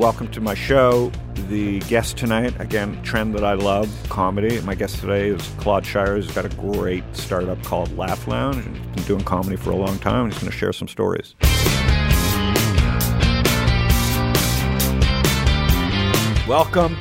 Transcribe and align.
Welcome 0.00 0.28
to 0.28 0.40
my 0.40 0.54
show. 0.54 1.12
The 1.48 1.80
guest 1.80 2.16
tonight, 2.16 2.58
again, 2.58 3.02
trend 3.02 3.34
that 3.34 3.44
I 3.44 3.52
love, 3.52 3.86
comedy. 4.08 4.58
My 4.62 4.74
guest 4.74 4.98
today 4.98 5.28
is 5.28 5.46
Claude 5.58 5.84
Shires. 5.84 6.24
He's 6.24 6.34
got 6.34 6.46
a 6.46 6.56
great 6.56 7.04
startup 7.14 7.62
called 7.64 7.94
Laugh 7.98 8.26
Lounge. 8.26 8.64
and 8.64 8.76
He's 8.78 8.86
been 8.94 9.04
doing 9.04 9.24
comedy 9.24 9.56
for 9.56 9.72
a 9.72 9.76
long 9.76 9.98
time. 9.98 10.24
and 10.24 10.32
He's 10.32 10.40
going 10.42 10.50
to 10.50 10.56
share 10.56 10.72
some 10.72 10.88
stories. 10.88 11.34
Welcome, 16.48 16.96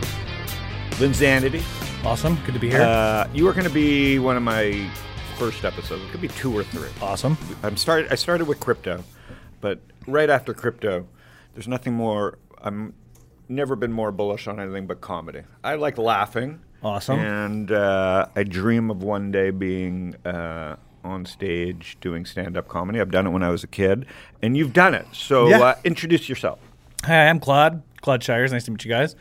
Linsanity. 0.99 1.63
Awesome. 2.05 2.37
Good 2.45 2.53
to 2.53 2.59
be 2.59 2.69
here. 2.69 2.81
Uh, 2.81 3.29
you 3.33 3.47
are 3.47 3.53
going 3.53 3.65
to 3.65 3.73
be 3.73 4.19
one 4.19 4.35
of 4.35 4.43
my 4.43 4.89
first 5.37 5.63
episodes. 5.63 6.03
It 6.03 6.11
could 6.11 6.19
be 6.21 6.27
two 6.27 6.53
or 6.55 6.65
three. 6.65 6.89
awesome. 7.01 7.37
I'm 7.63 7.77
start. 7.77 8.07
I 8.11 8.15
started 8.15 8.45
with 8.49 8.59
crypto, 8.59 9.05
but 9.61 9.79
right 10.05 10.29
after 10.29 10.53
crypto, 10.53 11.07
there's 11.53 11.67
nothing 11.69 11.93
more. 11.93 12.37
I'm 12.61 12.93
never 13.47 13.75
been 13.75 13.91
more 13.91 14.11
bullish 14.11 14.47
on 14.47 14.59
anything 14.59 14.87
but 14.87 15.01
comedy. 15.01 15.41
I 15.63 15.75
like 15.75 15.97
laughing. 15.97 16.59
Awesome. 16.83 17.19
And 17.19 17.71
uh, 17.71 18.27
I 18.35 18.43
dream 18.43 18.89
of 18.89 19.03
one 19.03 19.31
day 19.31 19.49
being 19.51 20.15
uh, 20.25 20.77
on 21.03 21.25
stage 21.25 21.97
doing 21.99 22.25
stand-up 22.25 22.67
comedy. 22.67 23.01
I've 23.01 23.11
done 23.11 23.27
it 23.27 23.31
when 23.31 23.43
I 23.43 23.49
was 23.49 23.63
a 23.63 23.67
kid, 23.67 24.05
and 24.41 24.55
you've 24.55 24.71
done 24.73 24.93
it. 24.93 25.05
So 25.11 25.49
Yeah. 25.49 25.59
uh, 25.61 25.75
introduce 25.83 26.29
yourself. 26.29 26.59
Hi, 27.05 27.27
I'm 27.27 27.39
Claude. 27.39 27.81
Claude 28.01 28.23
Shires. 28.23 28.51
Nice 28.53 28.65
to 28.65 28.71
meet 28.71 28.85
you 28.85 28.89
guys. 28.91 29.15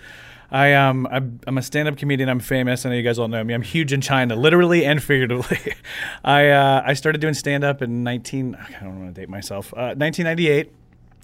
I 0.51 0.73
um 0.75 1.07
I'm, 1.11 1.41
I'm 1.47 1.59
a 1.59 1.63
stand-up 1.63 1.97
comedian. 1.99 2.29
I'm 2.29 2.41
famous. 2.41 2.87
I 2.87 2.89
know 2.91 2.95
you 2.95 3.03
guys 3.03 3.19
all 3.19 3.29
know 3.29 3.43
me. 3.45 3.53
I'm 3.55 3.61
huge 3.63 3.93
in 3.93 4.01
China, 4.01 4.35
literally 4.35 4.85
and 4.85 5.03
figuratively. 5.03 5.75
I 6.25 6.49
uh, 6.49 6.83
I 6.87 6.95
started 6.95 7.21
doing 7.21 7.35
stand-up 7.35 7.83
in 7.83 8.03
19. 8.03 8.55
I 8.55 8.83
don't 8.85 9.01
want 9.03 9.15
to 9.15 9.21
date 9.21 9.29
myself. 9.29 9.73
Uh, 9.75 9.93
1998. 9.95 10.73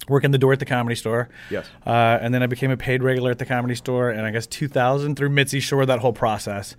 Working 0.07 0.31
the 0.31 0.37
door 0.37 0.53
at 0.53 0.59
the 0.59 0.65
comedy 0.65 0.95
store. 0.95 1.29
Yes. 1.49 1.65
Uh, 1.85 2.19
and 2.21 2.31
then 2.31 2.43
I 2.43 2.45
became 2.45 2.69
a 2.69 2.77
paid 2.77 3.01
regular 3.01 3.31
at 3.31 3.39
the 3.39 3.45
comedy 3.45 3.73
store, 3.73 4.11
and 4.11 4.21
I 4.21 4.29
guess 4.29 4.45
2000 4.45 5.15
through 5.15 5.29
Mitzi 5.29 5.59
Shore, 5.59 5.85
that 5.85 5.99
whole 5.99 6.13
process. 6.13 6.75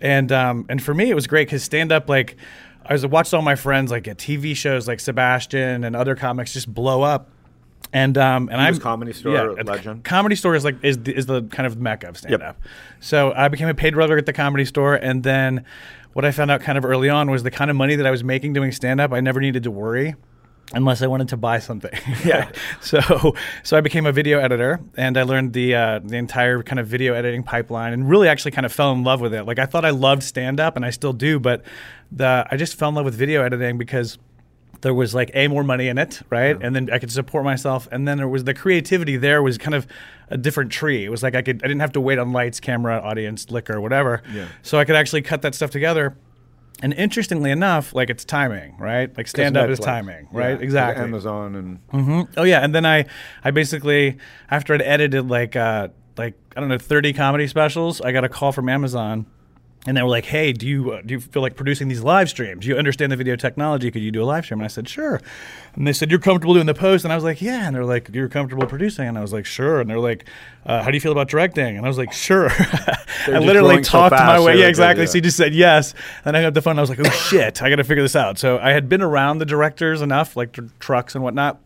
And 0.00 0.30
um, 0.30 0.64
and 0.68 0.80
for 0.80 0.94
me, 0.94 1.10
it 1.10 1.14
was 1.14 1.26
great 1.26 1.48
because 1.48 1.64
stand 1.64 1.90
up, 1.90 2.08
like, 2.08 2.36
I 2.88 2.92
was 2.92 3.04
watched 3.06 3.34
all 3.34 3.42
my 3.42 3.54
friends 3.54 3.90
like 3.90 4.08
at 4.08 4.16
TV 4.16 4.56
shows 4.56 4.88
like 4.88 5.00
Sebastian 5.00 5.84
and 5.84 5.94
other 5.94 6.16
comics 6.16 6.52
just 6.52 6.72
blow 6.72 7.02
up. 7.02 7.30
And 7.92 8.16
um, 8.18 8.48
and 8.50 8.60
I'm 8.60 8.72
was 8.72 8.78
Comedy 8.78 9.12
Store 9.12 9.34
yeah, 9.34 9.62
legend? 9.62 10.04
Comedy 10.04 10.36
Store 10.36 10.54
is 10.54 10.64
like 10.64 10.76
is 10.82 10.98
the, 10.98 11.14
is 11.14 11.26
the 11.26 11.42
kind 11.44 11.66
of 11.66 11.78
mecca 11.78 12.08
of 12.08 12.18
stand 12.18 12.34
up. 12.34 12.40
Yep. 12.40 12.56
So 13.00 13.32
I 13.32 13.48
became 13.48 13.68
a 13.68 13.74
paid 13.74 13.96
regular 13.96 14.18
at 14.18 14.26
the 14.26 14.32
Comedy 14.32 14.64
Store, 14.64 14.94
and 14.94 15.22
then 15.22 15.64
what 16.12 16.24
I 16.24 16.30
found 16.30 16.50
out 16.50 16.60
kind 16.60 16.76
of 16.76 16.84
early 16.84 17.08
on 17.08 17.30
was 17.30 17.42
the 17.42 17.50
kind 17.50 17.70
of 17.70 17.76
money 17.76 17.96
that 17.96 18.06
I 18.06 18.10
was 18.10 18.24
making 18.24 18.52
doing 18.52 18.72
stand 18.72 19.00
up, 19.00 19.12
I 19.12 19.20
never 19.20 19.40
needed 19.40 19.62
to 19.62 19.70
worry 19.70 20.16
unless 20.72 21.02
I 21.02 21.06
wanted 21.06 21.28
to 21.28 21.36
buy 21.36 21.58
something. 21.58 21.92
yeah. 22.24 22.50
so 22.80 23.34
so 23.62 23.76
I 23.76 23.80
became 23.80 24.06
a 24.06 24.12
video 24.12 24.38
editor 24.38 24.80
and 24.96 25.16
I 25.16 25.22
learned 25.22 25.52
the 25.52 25.74
uh, 25.74 26.00
the 26.02 26.16
entire 26.16 26.62
kind 26.62 26.78
of 26.78 26.86
video 26.86 27.14
editing 27.14 27.42
pipeline 27.42 27.92
and 27.92 28.08
really 28.08 28.28
actually 28.28 28.50
kind 28.52 28.66
of 28.66 28.72
fell 28.72 28.92
in 28.92 29.04
love 29.04 29.20
with 29.20 29.34
it. 29.34 29.44
Like 29.44 29.58
I 29.58 29.66
thought 29.66 29.84
I 29.84 29.90
loved 29.90 30.22
stand 30.22 30.60
up 30.60 30.76
and 30.76 30.84
I 30.84 30.90
still 30.90 31.12
do, 31.12 31.38
but 31.38 31.62
the 32.12 32.46
I 32.50 32.56
just 32.56 32.76
fell 32.76 32.88
in 32.88 32.94
love 32.94 33.04
with 33.04 33.14
video 33.14 33.42
editing 33.42 33.78
because 33.78 34.18
there 34.80 34.94
was 34.94 35.14
like 35.14 35.30
a 35.34 35.48
more 35.48 35.64
money 35.64 35.88
in 35.88 35.98
it, 35.98 36.20
right? 36.30 36.56
And 36.60 36.74
then 36.74 36.88
I 36.92 36.98
could 36.98 37.10
support 37.10 37.44
myself. 37.44 37.88
And 37.90 38.06
then 38.06 38.18
there 38.18 38.28
was 38.28 38.44
the 38.44 38.54
creativity. 38.54 39.16
There 39.16 39.42
was 39.42 39.58
kind 39.58 39.74
of 39.74 39.86
a 40.30 40.36
different 40.36 40.70
tree. 40.70 41.04
It 41.04 41.08
was 41.08 41.22
like 41.22 41.34
I 41.34 41.42
could 41.42 41.62
I 41.64 41.68
didn't 41.68 41.80
have 41.80 41.92
to 41.92 42.00
wait 42.00 42.18
on 42.18 42.32
lights, 42.32 42.60
camera, 42.60 43.00
audience, 43.00 43.50
liquor, 43.50 43.80
whatever. 43.80 44.22
Yeah. 44.32 44.48
So 44.62 44.78
I 44.78 44.84
could 44.84 44.96
actually 44.96 45.22
cut 45.22 45.42
that 45.42 45.54
stuff 45.54 45.70
together. 45.70 46.16
And 46.80 46.92
interestingly 46.94 47.50
enough, 47.50 47.92
like 47.92 48.08
it's 48.08 48.24
timing, 48.24 48.76
right? 48.78 49.14
Like 49.16 49.26
stand 49.26 49.56
up 49.56 49.68
is 49.68 49.80
timing, 49.80 50.28
right? 50.30 50.52
like 50.52 50.60
Exactly. 50.62 51.02
Amazon 51.04 51.54
and 51.56 51.88
Mhm. 51.88 52.28
Oh 52.36 52.44
yeah, 52.44 52.60
and 52.60 52.74
then 52.74 52.86
I, 52.86 53.06
I 53.42 53.50
basically 53.50 54.16
after 54.50 54.74
I'd 54.74 54.82
edited 54.82 55.28
like 55.28 55.56
uh 55.56 55.88
like 56.16 56.34
I 56.56 56.60
don't 56.60 56.68
know 56.68 56.78
thirty 56.78 57.12
comedy 57.12 57.46
specials, 57.48 58.00
I 58.00 58.12
got 58.12 58.22
a 58.24 58.28
call 58.28 58.52
from 58.52 58.68
Amazon, 58.68 59.26
and 59.88 59.96
they 59.96 60.02
were 60.02 60.08
like, 60.10 60.26
"Hey, 60.26 60.52
do 60.52 60.68
you 60.68 60.92
uh, 60.92 61.00
do 61.00 61.14
you 61.14 61.20
feel 61.20 61.40
like 61.40 61.56
producing 61.56 61.88
these 61.88 62.02
live 62.02 62.28
streams? 62.28 62.62
Do 62.62 62.68
you 62.68 62.76
understand 62.76 63.10
the 63.10 63.16
video 63.16 63.36
technology? 63.36 63.90
Could 63.90 64.02
you 64.02 64.10
do 64.10 64.22
a 64.22 64.26
live 64.26 64.44
stream?" 64.44 64.60
And 64.60 64.66
I 64.66 64.68
said, 64.68 64.86
"Sure." 64.86 65.18
And 65.74 65.86
they 65.86 65.94
said, 65.94 66.10
"You're 66.10 66.20
comfortable 66.20 66.52
doing 66.52 66.66
the 66.66 66.74
post?" 66.74 67.04
And 67.04 67.12
I 67.12 67.16
was 67.16 67.24
like, 67.24 67.40
"Yeah." 67.40 67.66
And 67.66 67.74
they're 67.74 67.86
like, 67.86 68.10
"You're 68.12 68.28
comfortable 68.28 68.66
producing?" 68.66 69.08
And 69.08 69.16
I 69.16 69.22
was 69.22 69.32
like, 69.32 69.46
"Sure." 69.46 69.80
And 69.80 69.88
they're 69.88 69.98
like, 69.98 70.26
uh, 70.66 70.82
"How 70.82 70.90
do 70.90 70.96
you 70.96 71.00
feel 71.00 71.12
about 71.12 71.28
directing?" 71.28 71.78
And 71.78 71.86
I 71.86 71.88
was 71.88 71.96
like, 71.96 72.12
"Sure." 72.12 72.50
I 73.26 73.38
literally 73.38 73.76
growing 73.76 73.84
so 73.84 73.92
talked 73.92 74.12
my 74.12 74.38
way. 74.38 74.58
Yeah, 74.58 74.66
exactly. 74.66 75.04
good, 75.04 75.08
So 75.08 75.14
he 75.14 75.20
just 75.22 75.38
said 75.38 75.54
yes. 75.54 75.94
And 76.26 76.36
I 76.36 76.42
got 76.42 76.52
the 76.52 76.60
phone. 76.60 76.72
And 76.72 76.80
I 76.80 76.82
was 76.82 76.90
like, 76.90 77.00
"Oh 77.00 77.10
shit! 77.10 77.62
I 77.62 77.70
got 77.70 77.76
to 77.76 77.84
figure 77.84 78.02
this 78.02 78.14
out." 78.14 78.38
So 78.38 78.58
I 78.58 78.72
had 78.72 78.90
been 78.90 79.00
around 79.00 79.38
the 79.38 79.46
directors 79.46 80.02
enough, 80.02 80.36
like 80.36 80.52
tr- 80.52 80.64
trucks 80.80 81.14
and 81.14 81.24
whatnot 81.24 81.60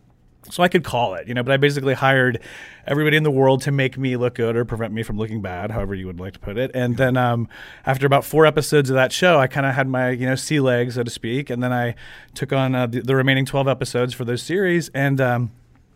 so 0.49 0.63
I 0.63 0.67
could 0.67 0.83
call 0.83 1.15
it, 1.15 1.27
you 1.27 1.33
know, 1.33 1.43
but 1.43 1.51
I 1.51 1.57
basically 1.57 1.93
hired 1.93 2.39
everybody 2.85 3.15
in 3.15 3.23
the 3.23 3.31
world 3.31 3.61
to 3.63 3.71
make 3.71 3.97
me 3.97 4.17
look 4.17 4.35
good 4.35 4.55
or 4.55 4.65
prevent 4.65 4.93
me 4.93 5.03
from 5.03 5.17
looking 5.17 5.41
bad, 5.41 5.71
however 5.71 5.95
you 5.95 6.05
would 6.07 6.19
like 6.19 6.33
to 6.33 6.39
put 6.39 6.57
it. 6.57 6.71
And 6.73 6.97
then 6.97 7.15
um, 7.17 7.47
after 7.85 8.05
about 8.05 8.25
four 8.25 8.45
episodes 8.45 8.89
of 8.89 8.95
that 8.95 9.11
show, 9.11 9.39
I 9.39 9.47
kind 9.47 9.65
of 9.65 9.73
had 9.73 9.87
my, 9.87 10.09
you 10.09 10.25
know, 10.25 10.35
sea 10.35 10.59
legs, 10.59 10.95
so 10.95 11.03
to 11.03 11.09
speak. 11.09 11.49
And 11.49 11.63
then 11.63 11.71
I 11.71 11.95
took 12.33 12.51
on 12.51 12.75
uh, 12.75 12.87
the, 12.87 13.01
the 13.01 13.15
remaining 13.15 13.45
12 13.45 13.67
episodes 13.67 14.13
for 14.13 14.25
those 14.25 14.41
series. 14.43 14.89
And 14.89 15.21
um, 15.21 15.51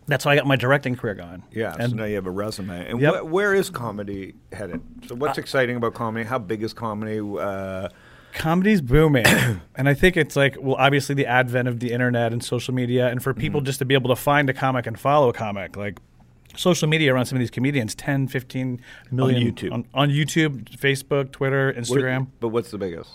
that's 0.08 0.24
how 0.24 0.32
I 0.32 0.36
got 0.36 0.48
my 0.48 0.56
directing 0.56 0.96
career 0.96 1.16
going. 1.16 1.44
Yeah, 1.52 1.76
And 1.78 1.92
so 1.92 1.96
now 1.98 2.06
you 2.06 2.16
have 2.16 2.28
a 2.28 2.32
resume. 2.32 2.90
And 2.90 3.02
Yep. 3.02 3.14
Uh, 3.14 3.20
wh- 3.20 3.32
where 3.32 3.54
is 3.54 3.70
comedy 3.70 4.36
headed? 4.54 4.82
So 5.08 5.16
what's 5.16 5.38
exciting 5.38 5.76
about 5.76 5.94
comedy? 5.94 6.26
How 6.26 6.40
big 6.40 6.64
is 6.64 6.74
comedy? 6.74 7.20
Uh, 7.20 7.90
comedy's 8.38 8.82
booming 8.82 9.26
and 9.76 9.90
i 9.90 9.94
think 9.94 10.16
it's 10.16 10.36
like 10.36 10.56
well 10.60 10.76
obviously 10.76 11.16
the 11.16 11.26
advent 11.26 11.68
of 11.68 11.80
the 11.80 11.92
internet 11.92 12.32
and 12.32 12.44
social 12.44 12.74
media 12.74 13.08
and 13.08 13.24
for 13.24 13.34
people 13.34 13.60
mm-hmm. 13.60 13.66
just 13.66 13.80
to 13.80 13.86
be 13.86 13.94
able 13.94 14.10
to 14.10 14.16
find 14.16 14.50
a 14.50 14.54
comic 14.54 14.86
and 14.88 15.00
follow 15.00 15.30
a 15.30 15.34
comic 15.34 15.76
like 15.76 16.00
social 16.56 16.88
media 16.88 17.14
around 17.14 17.26
some 17.26 17.36
of 17.36 17.40
these 17.40 17.52
comedians 17.52 17.96
10 17.96 18.28
15 18.28 18.82
million 19.12 19.54
YouTube. 19.54 19.72
on, 19.72 19.86
on 19.94 20.10
youtube 20.10 20.70
facebook 20.78 21.32
twitter 21.32 21.68
what- 21.68 21.76
instagram 21.76 22.28
but 22.40 22.50
what's 22.50 22.72
the 22.72 22.78
biggest? 22.78 23.10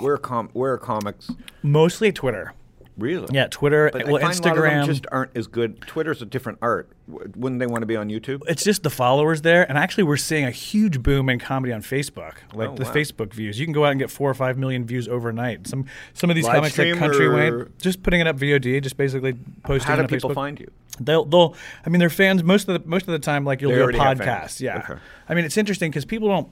Where 0.00 0.18
com- 0.18 0.50
where 0.54 0.72
are 0.72 0.78
comics? 0.78 1.30
mostly 1.62 2.10
twitter 2.10 2.52
Really? 2.96 3.26
yeah 3.32 3.48
twitter 3.50 3.90
But 3.92 4.06
well 4.06 4.16
I 4.16 4.32
find 4.32 4.38
a 4.38 4.48
lot 4.48 4.56
of 4.56 4.62
them 4.62 4.72
instagram 4.72 4.86
just 4.86 5.06
aren't 5.10 5.36
as 5.36 5.46
good. 5.48 5.80
Twitter's 5.80 6.22
a 6.22 6.26
different 6.26 6.58
art. 6.62 6.88
Wouldn't 7.08 7.58
they 7.58 7.66
want 7.66 7.82
to 7.82 7.86
be 7.86 7.96
on 7.96 8.08
YouTube? 8.08 8.42
it's 8.48 8.62
just 8.64 8.82
the 8.82 8.90
followers 8.90 9.42
there 9.42 9.68
and 9.68 9.76
actually 9.76 10.04
we're 10.04 10.16
seeing 10.16 10.44
a 10.44 10.50
huge 10.50 11.02
boom 11.02 11.28
in 11.28 11.38
comedy 11.38 11.72
on 11.72 11.82
facebook 11.82 12.34
like 12.52 12.70
Oh, 12.70 12.74
the 12.76 12.84
wow. 12.84 12.92
facebook 12.92 13.32
views 13.34 13.58
you 13.58 13.66
can 13.66 13.72
go 13.72 13.84
out 13.84 13.90
and 13.90 13.98
get 14.00 14.10
four 14.10 14.30
or 14.30 14.34
five 14.34 14.56
million 14.56 14.84
views 14.86 15.08
overnight 15.08 15.66
some 15.66 15.86
some 16.12 16.30
of 16.30 16.36
these 16.36 16.44
Live 16.46 16.54
comics 16.56 16.78
like 16.78 16.96
country 16.96 17.28
Wayne, 17.28 17.68
just 17.78 18.02
putting 18.02 18.20
it 18.20 18.26
up 18.26 18.36
vod 18.36 18.82
just 18.82 18.96
basically 18.96 19.34
posting 19.64 19.88
How 19.96 20.00
do 20.00 20.06
people 20.06 20.30
Facebook. 20.30 20.34
find 20.34 20.60
you? 20.60 20.70
They'll, 21.00 21.24
they'll. 21.24 21.56
I 21.84 21.90
mean, 21.90 21.98
they're 21.98 22.08
fans 22.08 22.44
most 22.44 22.68
of 22.68 22.80
the 22.80 22.88
most 22.88 23.08
of 23.08 23.12
the 23.12 23.18
time. 23.18 23.44
Like 23.44 23.60
you'll 23.60 23.72
They 23.72 23.78
do 23.78 23.88
a 23.88 23.92
podcast. 23.92 24.60
Yeah. 24.60 24.78
Okay. 24.78 24.94
I 25.28 25.34
mean, 25.34 25.44
it's 25.44 25.56
interesting 25.56 25.90
because 25.90 26.04
people 26.04 26.28
don't. 26.28 26.48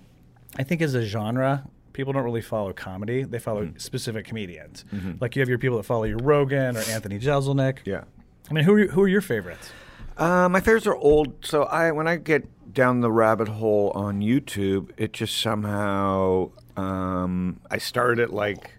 I 0.58 0.64
think 0.64 0.82
as 0.82 0.94
a 0.97 1.02
genre, 1.04 1.64
people 1.92 2.12
don't 2.12 2.25
really 2.25 2.41
follow 2.42 2.72
comedy. 2.72 3.22
They 3.25 3.38
follow 3.38 3.64
Mm-hmm. 3.64 3.78
specific 3.78 4.26
comedians. 4.26 4.84
Like 5.20 5.36
you 5.36 5.41
have 5.41 5.48
your 5.48 5.58
people 5.58 5.76
that 5.78 5.82
follow 5.84 6.04
your 6.04 6.19
Rogan 6.19 6.76
or 6.76 6.80
Anthony 6.88 7.19
Jeselnik. 7.19 7.78
Yeah. 7.84 8.04
I 8.50 8.54
mean, 8.54 8.64
who 8.64 8.75
are 8.75 8.78
your, 8.80 8.88
who 8.92 9.03
are 9.03 9.08
your 9.08 9.20
favorites? 9.20 9.70
Uh, 10.16 10.48
my 10.48 10.60
favorites 10.60 10.86
are 10.86 10.97
old. 10.97 11.44
So 11.44 11.62
I 11.64 11.91
when 11.92 12.06
I 12.08 12.16
get 12.16 12.47
down 12.75 13.00
the 13.00 13.10
rabbit 13.10 13.48
hole 13.48 13.91
on 13.94 14.20
YouTube, 14.20 14.91
it 14.97 15.12
just 15.12 15.38
somehow 15.41 16.50
um, 16.76 17.60
I 17.70 17.78
started 17.78 18.19
at 18.20 18.32
like 18.32 18.72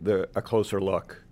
the 0.00 0.28
a 0.34 0.40
closer 0.42 0.80
look, 0.80 1.22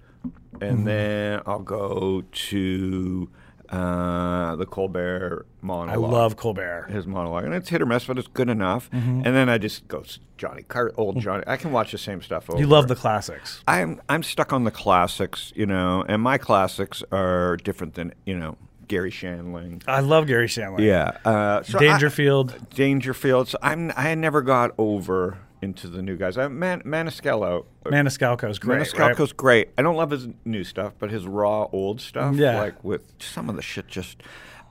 and 0.61 0.87
then 0.87 1.41
I'll 1.47 1.61
go 1.61 2.23
to 2.31 3.31
uh, 3.71 4.57
the 4.57 4.67
Colbert 4.67 5.47
monologue. 5.61 5.95
I 5.95 5.97
love 5.97 6.37
Colbert. 6.37 6.89
his 6.91 7.07
monologue, 7.07 7.45
and 7.45 7.55
it's 7.55 7.69
hit 7.69 7.83
or 7.83 7.87
miss, 7.87 8.05
but 8.05 8.19
it's 8.19 8.29
good 8.29 8.49
enough. 8.49 8.89
And 8.93 9.25
then 9.25 9.49
I 9.49 9.59
just 9.59 9.87
go 9.89 10.03
Johnny 10.37 10.63
Car- 10.63 10.93
old 10.97 11.21
Johnny. 11.21 11.45
I 11.47 11.57
can 11.57 11.73
watch 11.73 11.93
the 11.93 11.99
same 11.99 12.23
stuff 12.23 12.49
over. 12.51 12.59
You 12.59 12.67
love 12.67 12.89
the 12.89 12.95
classics. 12.97 13.63
I'm 13.69 14.01
I'm 14.09 14.23
stuck 14.23 14.53
on 14.53 14.65
the 14.65 14.71
classics, 14.71 15.53
you 15.55 15.67
know, 15.67 16.05
and 16.09 16.23
my 16.23 16.39
classics 16.39 17.03
are 17.13 17.57
different 17.59 17.95
than 17.95 18.15
you 18.25 18.37
know 18.39 18.57
Garry 18.87 19.11
Shandling. 19.11 19.83
I 19.87 20.01
love 20.01 20.27
Garry 20.27 20.47
Shandling. 20.49 20.81
Yeah, 20.81 21.19
uh, 21.25 21.63
so 21.63 21.79
I- 21.79 21.83
Dangerfield. 21.83 22.71
Dangerfield. 22.71 23.49
So 23.49 23.59
I'm 23.63 23.93
I 23.97 24.15
never 24.15 24.41
got 24.43 24.73
over 24.79 25.39
into 25.63 25.89
the 25.89 26.03
new 26.03 26.17
guys. 26.17 26.39
I 26.39 26.49
Man, 26.49 26.83
Maniscalco. 26.83 27.65
Maniscalco's 27.85 28.59
great. 28.59 28.81
Maniscalco's 28.83 29.33
great. 29.33 29.71
I 29.79 29.83
don't 29.83 29.97
love 29.97 30.11
his 30.11 30.29
new 30.45 30.65
stuff, 30.65 30.95
but 30.99 31.11
his 31.11 31.27
raw 31.27 31.67
old 31.73 32.01
stuff, 32.01 32.35
Yeah. 32.37 32.59
like 32.61 32.83
with 32.85 33.13
some 33.19 33.49
of 33.51 33.57
the 33.57 33.63
shit, 33.63 33.89
just 33.89 34.23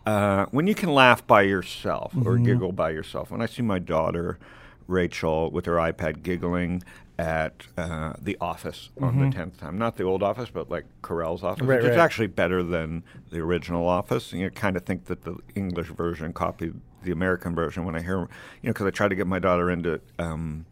uh, 0.06 0.46
when 0.52 0.68
you 0.68 0.76
can 0.76 0.94
laugh 0.94 1.26
by 1.28 1.42
yourself 1.42 2.14
or 2.16 2.36
Mm-hmm. 2.36 2.44
giggle 2.46 2.72
by 2.72 2.92
yourself. 2.92 3.30
When 3.32 3.42
I 3.42 3.46
see 3.46 3.62
my 3.62 3.80
daughter 3.80 4.40
Rachel 4.88 5.52
with 5.52 5.66
her 5.66 5.74
iPad 5.76 6.24
giggling 6.24 6.82
at 7.20 7.64
uh, 7.78 8.14
the 8.22 8.38
office 8.40 8.90
on 9.02 9.20
the 9.20 9.36
tenth 9.36 9.58
time. 9.60 9.78
Not 9.78 9.98
the 9.98 10.04
old 10.04 10.22
office, 10.24 10.50
but 10.52 10.70
like 10.70 10.86
Carell's 11.02 11.44
office, 11.44 11.62
Mm-hmm. 11.62 11.70
Right, 11.72 11.82
which 11.84 11.92
is 11.92 11.98
actually 11.98 12.28
better 12.28 12.62
than 12.64 13.04
the 13.32 13.40
original 13.40 13.88
office. 13.88 14.32
And 14.32 14.40
you 14.40 14.50
kind 14.52 14.78
of 14.78 14.84
think 14.86 15.06
that 15.06 15.24
the 15.24 15.36
English 15.56 15.88
version 15.88 16.32
copied 16.32 16.76
the 17.04 17.12
American 17.12 17.56
version 17.56 17.86
when 17.86 17.96
I 17.96 18.02
hear, 18.02 18.20
you 18.20 18.28
know, 18.64 18.70
because 18.70 18.86
I 18.86 18.92
tried 18.92 19.10
to 19.10 19.16
get 19.16 19.28
my 19.28 19.40
daughter 19.40 19.70
into. 19.70 20.00
Um, 20.20 20.66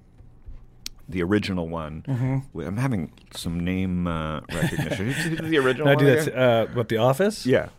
the 1.07 1.21
original 1.23 1.67
one. 1.67 2.03
Mm-hmm. 2.07 2.59
I'm 2.61 2.77
having 2.77 3.11
some 3.33 3.59
name 3.59 4.07
uh, 4.07 4.41
recognition. 4.51 5.49
The 5.49 5.57
original 5.57 5.87
I 5.87 5.95
one. 5.95 6.03
do 6.03 6.11
again? 6.11 6.25
that. 6.25 6.35
Uh, 6.37 6.65
what 6.73 6.89
the 6.89 6.97
Office? 6.97 7.45
Yeah. 7.45 7.69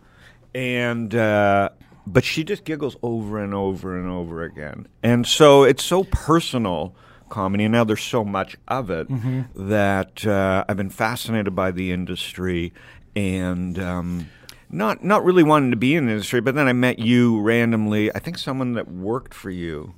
And 0.55 1.15
uh, 1.15 1.71
but 2.07 2.25
she 2.25 2.45
just 2.45 2.65
giggles 2.65 2.97
over 3.03 3.43
and 3.43 3.53
over 3.53 3.99
and 3.99 4.09
over 4.09 4.43
again. 4.43 4.87
And 5.03 5.27
so 5.27 5.65
it's 5.65 5.85
so 5.85 6.05
personal 6.05 6.95
comedy 7.29 7.65
and 7.65 7.73
now 7.73 7.83
there's 7.83 8.03
so 8.05 8.25
much 8.25 8.57
of 8.69 8.89
it 8.89 9.09
that 9.57 10.25
uh, 10.25 10.65
I've 10.69 10.77
been 10.77 10.91
fascinated 10.91 11.57
by 11.57 11.73
the 11.73 11.91
industry 11.91 12.73
and 13.17 13.79
um, 13.81 14.29
not 14.71 15.03
not 15.03 15.25
really 15.25 15.43
wanting 15.43 15.71
to 15.73 15.77
be 15.77 15.95
in 15.97 16.07
the 16.07 16.13
industry, 16.13 16.41
but 16.41 16.55
then 16.55 16.69
I 16.69 16.73
met 16.73 16.99
you 16.99 17.41
randomly. 17.41 18.15
I 18.15 18.21
think 18.21 18.39
someone 18.39 18.75
that 18.75 18.89
worked 18.89 19.35
for 19.35 19.51
you 19.51 19.95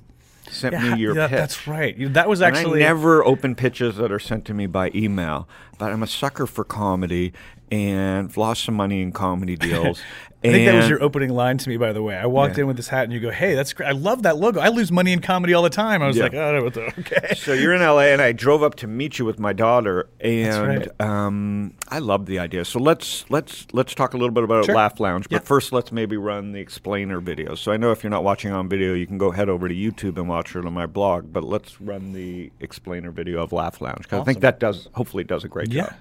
sent 0.49 0.73
Yeah, 0.73 0.95
me 0.95 0.99
your 1.01 1.15
yeah, 1.15 1.27
pitch. 1.27 1.37
that's 1.37 1.67
right. 1.67 1.95
That 2.13 2.27
was 2.29 2.41
And 2.41 2.55
actually 2.55 2.83
I 2.83 2.87
never 2.87 3.23
open 3.25 3.55
pitches 3.55 3.95
that 3.97 4.11
are 4.11 4.19
sent 4.19 4.45
to 4.45 4.53
me 4.53 4.65
by 4.67 4.91
email, 4.95 5.47
but 5.77 5.91
I'm 5.91 6.03
a 6.03 6.07
sucker 6.07 6.45
for 6.47 6.63
comedy 6.63 7.33
and 7.71 8.35
lost 8.37 8.63
some 8.65 8.75
money 8.75 9.01
in 9.01 9.11
comedy 9.11 9.55
deals. 9.55 10.01
I 10.41 10.51
think 10.53 10.65
that 10.67 10.75
was 10.75 10.87
your 10.89 11.03
opening 11.03 11.31
line 11.31 11.57
to 11.57 11.67
me, 11.69 11.75
by 11.75 11.91
the 11.91 12.01
way. 12.01 12.15
I 12.15 12.25
walked 12.25 12.55
Yeah. 12.55 12.61
in 12.61 12.67
with 12.67 12.77
this 12.77 12.87
hat, 12.87 13.03
and 13.03 13.11
you 13.11 13.19
go, 13.19 13.29
"Hey, 13.29 13.55
that's 13.55 13.73
great! 13.73 13.89
I 13.89 13.91
love 13.91 14.23
that 14.23 14.37
logo. 14.37 14.61
I 14.61 14.69
lose 14.69 14.89
money 14.89 15.11
in 15.11 15.19
comedy 15.19 15.53
all 15.53 15.63
the 15.63 15.69
time." 15.69 16.01
I 16.01 16.07
was 16.07 16.15
Yeah. 16.15 16.23
like, 16.23 16.33
"Oh, 16.33 16.63
what 16.63 16.73
the 16.75 16.83
okay." 16.99 17.35
So 17.35 17.51
you're 17.51 17.73
in 17.73 17.81
LA, 17.81 18.13
and 18.13 18.21
I 18.21 18.31
drove 18.31 18.63
up 18.63 18.75
to 18.75 18.87
meet 18.87 19.19
you 19.19 19.25
with 19.25 19.37
my 19.37 19.51
daughter, 19.51 20.07
and 20.21 20.65
right. 20.65 21.01
um, 21.01 21.73
I 21.89 21.99
loved 21.99 22.27
the 22.27 22.39
idea. 22.39 22.63
So 22.63 22.79
let's 22.79 23.25
let's 23.29 23.67
let's 23.73 23.93
talk 23.93 24.13
a 24.13 24.17
little 24.17 24.33
bit 24.33 24.45
about 24.45 24.63
Sure. 24.63 24.75
Laugh 24.75 24.97
Lounge, 25.01 25.27
but 25.27 25.41
Yeah. 25.41 25.45
first 25.45 25.73
let's 25.73 25.91
maybe 25.91 26.15
run 26.15 26.53
the 26.53 26.61
explainer 26.61 27.19
video. 27.19 27.53
So 27.55 27.73
I 27.73 27.77
know 27.77 27.91
if 27.91 28.01
you're 28.01 28.09
not 28.09 28.23
watching 28.23 28.53
on 28.53 28.69
video, 28.69 28.93
you 28.93 29.05
can 29.07 29.17
go 29.17 29.31
head 29.31 29.49
over 29.49 29.67
to 29.67 29.75
YouTube 29.75 30.15
and 30.17 30.29
watch 30.29 30.55
it 30.55 30.65
on 30.65 30.71
my 30.71 30.85
blog. 30.85 31.33
But 31.33 31.43
let's 31.43 31.81
run 31.81 32.13
the 32.13 32.49
explainer 32.61 33.11
video 33.11 33.43
of 33.43 33.51
Laugh 33.51 33.81
Lounge 33.81 34.03
because 34.03 34.21
I 34.21 34.23
think 34.23 34.39
that 34.39 34.57
does 34.61 34.87
hopefully 34.93 35.25
does 35.25 35.43
a 35.43 35.49
great 35.49 35.69
job. 35.69 35.91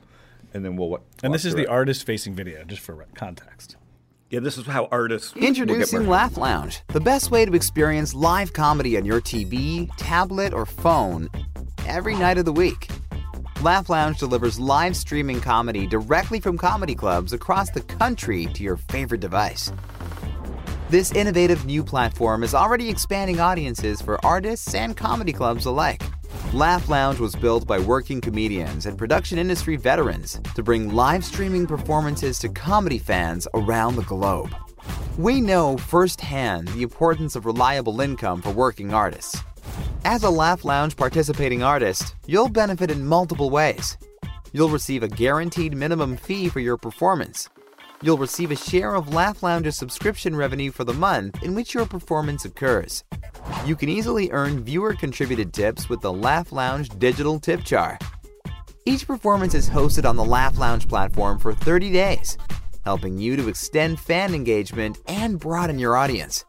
And 0.55 0.65
then 0.65 0.77
we'll. 0.77 0.89
wa- 0.89 0.99
And 1.23 1.33
this 1.35 1.45
is 1.45 1.55
the 1.55 1.67
artist-facing 1.67 2.35
video, 2.35 2.65
just 2.65 2.81
for 2.83 3.07
context. 3.15 3.77
Yeah, 4.31 4.41
this 4.41 4.59
is 4.59 4.67
how 4.67 4.89
artists 4.91 5.35
will 5.35 5.41
get 5.41 5.49
Introducing 5.49 6.07
Laugh 6.07 6.37
Lounge, 6.37 6.83
the 6.89 7.01
best 7.01 7.31
way 7.31 7.47
to 7.47 7.55
experience 7.55 8.13
live 8.15 8.53
comedy 8.53 8.97
on 8.99 9.05
your 9.07 9.21
TV, 9.23 9.89
tablet, 9.97 10.53
or 10.53 10.67
phone 10.67 11.31
every 11.87 12.15
night 12.15 12.37
of 12.37 12.45
the 12.45 12.53
week. 12.53 12.89
Laugh 13.63 13.89
Lounge 13.89 14.19
delivers 14.19 14.61
live 14.61 14.95
streaming 14.97 15.41
comedy 15.41 15.87
directly 15.87 16.41
from 16.41 16.59
comedy 16.59 16.95
clubs 16.95 17.33
across 17.33 17.71
the 17.71 17.81
country 17.81 18.47
to 18.47 18.63
your 18.63 18.77
favorite 18.77 19.21
device. 19.23 19.73
This 20.91 21.11
innovative 21.13 21.65
new 21.67 21.83
platform 21.83 22.43
is 22.43 22.55
already 22.55 22.89
expanding 22.89 23.41
audiences 23.41 24.01
for 24.01 24.25
artists 24.25 24.75
and 24.75 24.97
comedy 24.97 25.33
clubs 25.33 25.65
alike. 25.67 26.03
Laugh 26.53 26.89
Lounge 26.89 27.19
was 27.19 27.37
built 27.37 27.67
by 27.67 27.79
working 27.79 28.21
comedians 28.21 28.87
and 28.87 28.97
production 28.97 29.39
industry 29.39 29.77
veterans 29.77 30.41
to 30.55 30.63
bring 30.63 30.95
live 30.95 31.25
streaming 31.25 31.67
performances 31.67 32.39
to 32.39 32.49
comedy 32.49 32.99
fans 32.99 33.47
around 33.55 33.97
the 33.97 34.03
globe. 34.03 34.55
We 35.19 35.41
know 35.41 35.77
firsthand 35.77 36.69
the 36.69 36.83
importance 36.83 37.37
of 37.37 37.45
reliable 37.45 38.01
income 38.01 38.41
for 38.41 38.51
working 38.51 38.95
artists. 38.95 39.43
As 40.05 40.23
a 40.23 40.31
Laugh 40.31 40.65
Lounge 40.65 40.97
participating 40.97 41.63
artist, 41.63 42.15
you'll 42.27 42.49
benefit 42.49 42.91
in 42.91 43.07
multiple 43.07 43.51
ways. 43.51 43.99
You'll 44.53 44.71
receive 44.71 45.03
a 45.03 45.09
guaranteed 45.09 45.77
minimum 45.77 46.17
fee 46.17 46.49
for 46.49 46.61
your 46.61 46.77
performance. 46.77 47.49
You'll 48.01 48.19
receive 48.19 48.53
a 48.53 48.57
share 48.57 48.95
of 48.95 49.13
Laugh 49.13 49.43
Lounge's 49.43 49.77
subscription 49.77 50.37
revenue 50.37 50.71
for 50.71 50.85
the 50.85 50.93
month 50.93 51.43
in 51.43 51.55
which 51.57 51.75
your 51.75 51.85
performance 51.85 52.45
occurs. 52.45 53.03
You 53.67 53.75
can 53.75 53.89
easily 53.89 54.31
earn 54.31 54.63
viewer 54.63 54.95
contributed 54.95 55.53
tips 55.53 55.89
with 55.89 56.01
the 56.01 56.13
Laugh 56.13 56.53
Lounge 56.53 56.91
digital 57.01 57.41
tip 57.41 57.65
jar. 57.65 57.99
Each 58.85 59.05
performance 59.05 59.53
is 59.53 59.69
hosted 59.69 60.09
on 60.09 60.15
the 60.15 60.25
Laugh 60.25 60.59
Lounge 60.59 60.87
platform 60.87 61.41
for 61.41 61.53
30 61.53 61.91
days, 61.91 62.39
helping 62.85 63.19
you 63.19 63.35
to 63.35 63.49
extend 63.49 63.99
fan 63.99 64.33
engagement 64.33 64.99
and 65.09 65.41
broaden 65.41 65.81
your 65.81 65.97
audience. 65.97 66.45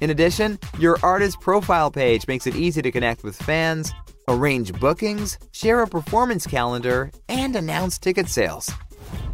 In 0.00 0.08
addition, 0.08 0.58
your 0.78 0.96
artist 1.02 1.38
profile 1.40 1.90
page 1.90 2.26
makes 2.26 2.46
it 2.46 2.56
easy 2.56 2.80
to 2.80 2.90
connect 2.90 3.24
with 3.24 3.36
fans, 3.36 3.92
arrange 4.26 4.72
bookings, 4.72 5.38
share 5.52 5.82
a 5.82 5.86
performance 5.86 6.46
calendar, 6.46 7.10
and 7.28 7.56
announce 7.56 7.98
ticket 7.98 8.28
sales. 8.28 8.72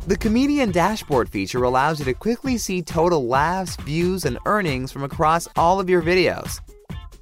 The 0.06 0.18
Comedian 0.18 0.70
Dashboard 0.70 1.30
feature 1.30 1.62
allows 1.62 1.98
you 1.98 2.04
to 2.04 2.12
quickly 2.12 2.58
see 2.58 2.82
total 2.82 3.26
laughs, 3.26 3.76
views, 3.76 4.26
and 4.26 4.38
earnings 4.44 4.92
from 4.92 5.02
across 5.02 5.48
all 5.56 5.80
of 5.80 5.88
your 5.88 6.02
videos. 6.02 6.60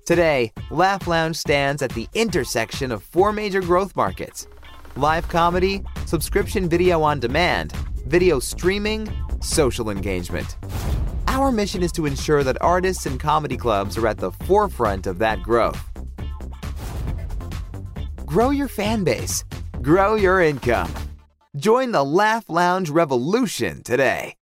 Today, 0.04 0.52
Laugh 0.68 1.06
Lounge 1.06 1.36
stands 1.36 1.80
at 1.82 1.92
the 1.92 2.08
intersection 2.14 2.90
of 2.90 3.04
four 3.04 3.32
major 3.32 3.60
growth 3.60 3.94
markets 3.94 4.48
live 4.96 5.28
comedy, 5.28 5.84
subscription 6.06 6.68
video 6.68 7.02
on 7.02 7.20
demand, 7.20 7.70
video 8.08 8.40
streaming, 8.40 9.08
social 9.40 9.88
engagement. 9.88 10.56
Our 11.28 11.52
mission 11.52 11.84
is 11.84 11.92
to 11.92 12.04
ensure 12.04 12.42
that 12.42 12.60
artists 12.60 13.06
and 13.06 13.20
comedy 13.20 13.56
clubs 13.56 13.96
are 13.96 14.08
at 14.08 14.18
the 14.18 14.32
forefront 14.32 15.06
of 15.06 15.20
that 15.20 15.40
growth. 15.40 15.80
Grow 18.26 18.50
your 18.50 18.66
fan 18.66 19.04
base, 19.04 19.44
grow 19.82 20.16
your 20.16 20.40
income. 20.40 20.92
Join 21.56 21.92
the 21.92 22.02
Laugh 22.02 22.48
Lounge 22.48 22.88
revolution 22.88 23.82
today. 23.82 24.36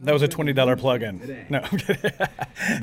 That 0.00 0.12
was 0.12 0.22
a 0.22 0.28
twenty 0.28 0.52
dollar 0.52 0.74
plug-in. 0.74 1.46
No, 1.48 1.60
I'm 1.60 1.78
kidding. 1.78 2.10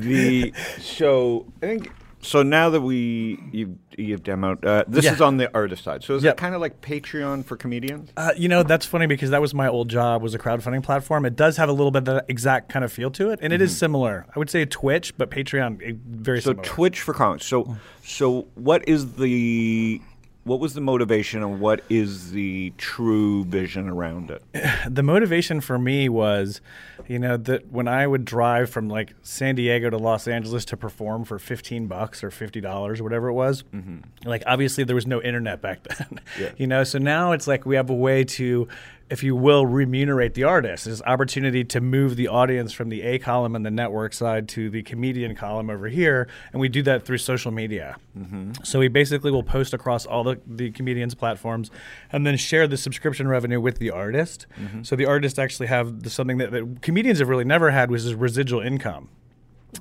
the 0.00 0.52
so 0.80 1.46
I 1.62 1.66
think 1.66 1.92
so 2.22 2.42
now 2.42 2.70
that 2.70 2.80
we 2.80 3.38
you 3.52 3.78
you've 3.98 4.22
demoed 4.22 4.64
uh, 4.64 4.84
this 4.88 5.04
Yeah. 5.04 5.12
is 5.12 5.20
on 5.20 5.36
the 5.36 5.54
artist 5.54 5.84
side. 5.84 6.02
So 6.02 6.14
is 6.14 6.24
Yep. 6.24 6.32
it 6.32 6.36
kind 6.38 6.54
of 6.54 6.62
like 6.62 6.80
Patreon 6.80 7.44
for 7.44 7.58
comedians? 7.58 8.10
Uh, 8.16 8.30
you 8.34 8.48
know, 8.48 8.62
that's 8.62 8.86
funny 8.86 9.06
because 9.06 9.28
that 9.28 9.42
was 9.42 9.52
my 9.52 9.68
old 9.68 9.90
job 9.90 10.22
was 10.22 10.34
a 10.34 10.38
crowdfunding 10.38 10.82
platform. 10.82 11.26
It 11.26 11.36
does 11.36 11.58
have 11.58 11.68
a 11.68 11.72
little 11.72 11.90
bit 11.90 11.98
of 11.98 12.04
that 12.06 12.24
exact 12.28 12.70
kind 12.70 12.86
of 12.86 12.90
feel 12.90 13.10
to 13.10 13.28
it, 13.28 13.38
and 13.42 13.52
it 13.52 13.60
is 13.60 13.76
similar. 13.76 14.24
I 14.34 14.38
would 14.38 14.48
say 14.48 14.64
Twitch, 14.64 15.14
but 15.18 15.30
Patreon 15.30 15.82
eh, 15.86 15.92
very 16.06 16.40
So 16.40 16.52
similar. 16.52 16.64
Twitch 16.64 17.02
for 17.02 17.12
comics 17.12 17.44
So 17.44 17.76
so 18.02 18.46
what 18.54 18.88
is 18.88 19.16
the 19.16 20.00
what 20.44 20.58
was 20.58 20.74
the 20.74 20.80
motivation 20.80 21.42
and 21.42 21.60
what 21.60 21.82
is 21.88 22.32
the 22.32 22.72
true 22.76 23.44
vision 23.44 23.88
around 23.88 24.30
it? 24.30 24.42
the 24.88 25.02
motivation 25.02 25.60
for 25.60 25.78
me 25.78 26.08
was, 26.08 26.60
you 27.06 27.18
know, 27.18 27.36
that 27.36 27.70
when 27.70 27.86
I 27.86 28.06
would 28.06 28.24
drive 28.24 28.68
from 28.68 28.88
like 28.88 29.14
San 29.22 29.54
Diego 29.54 29.88
to 29.90 29.98
Los 29.98 30.26
Angeles 30.26 30.64
to 30.66 30.76
perform 30.76 31.24
for 31.24 31.38
15 31.38 31.86
bucks 31.86 32.24
or 32.24 32.30
$50 32.30 33.00
or 33.00 33.02
whatever 33.02 33.28
it 33.28 33.34
was, 33.34 33.62
mm-hmm. 33.72 33.98
like 34.28 34.42
obviously 34.46 34.82
there 34.82 34.96
was 34.96 35.06
no 35.06 35.22
internet 35.22 35.62
back 35.62 35.82
then. 35.98 36.20
You 36.56 36.66
know, 36.66 36.82
so 36.82 36.98
now 36.98 37.32
it's 37.32 37.46
like 37.46 37.64
we 37.64 37.76
have 37.76 37.90
a 37.90 37.94
way 37.94 38.24
to 38.24 38.66
if 39.10 39.22
you 39.22 39.36
will 39.36 39.66
remunerate 39.66 40.34
the 40.34 40.44
artist. 40.44 40.84
This 40.84 41.02
opportunity 41.02 41.64
to 41.64 41.80
move 41.80 42.16
the 42.16 42.28
audience 42.28 42.72
from 42.72 42.88
the 42.88 43.02
A 43.02 43.18
column 43.18 43.54
and 43.54 43.64
the 43.64 43.70
network 43.70 44.12
side 44.12 44.48
to 44.50 44.70
the 44.70 44.82
comedian 44.82 45.34
column 45.34 45.70
over 45.70 45.88
here, 45.88 46.28
and 46.52 46.60
we 46.60 46.68
do 46.68 46.82
that 46.82 47.04
through 47.04 47.18
social 47.18 47.50
media. 47.50 47.96
Mm-hmm. 48.18 48.52
So 48.64 48.78
we 48.78 48.88
basically 48.88 49.30
will 49.30 49.42
post 49.42 49.74
across 49.74 50.06
all 50.06 50.24
the, 50.24 50.40
the 50.46 50.70
comedians' 50.70 51.14
platforms 51.14 51.70
and 52.10 52.26
then 52.26 52.36
share 52.36 52.66
the 52.66 52.76
subscription 52.76 53.28
revenue 53.28 53.60
with 53.60 53.78
the 53.78 53.90
artist. 53.90 54.46
Mm-hmm. 54.58 54.82
So 54.82 54.96
the 54.96 55.06
artists 55.06 55.38
actually 55.38 55.66
have 55.66 56.02
the, 56.02 56.10
something 56.10 56.38
that, 56.38 56.50
that 56.50 56.82
comedians 56.82 57.18
have 57.18 57.28
really 57.28 57.44
never 57.44 57.70
had, 57.70 57.90
which 57.90 58.02
is 58.02 58.14
residual 58.14 58.60
income. 58.60 59.08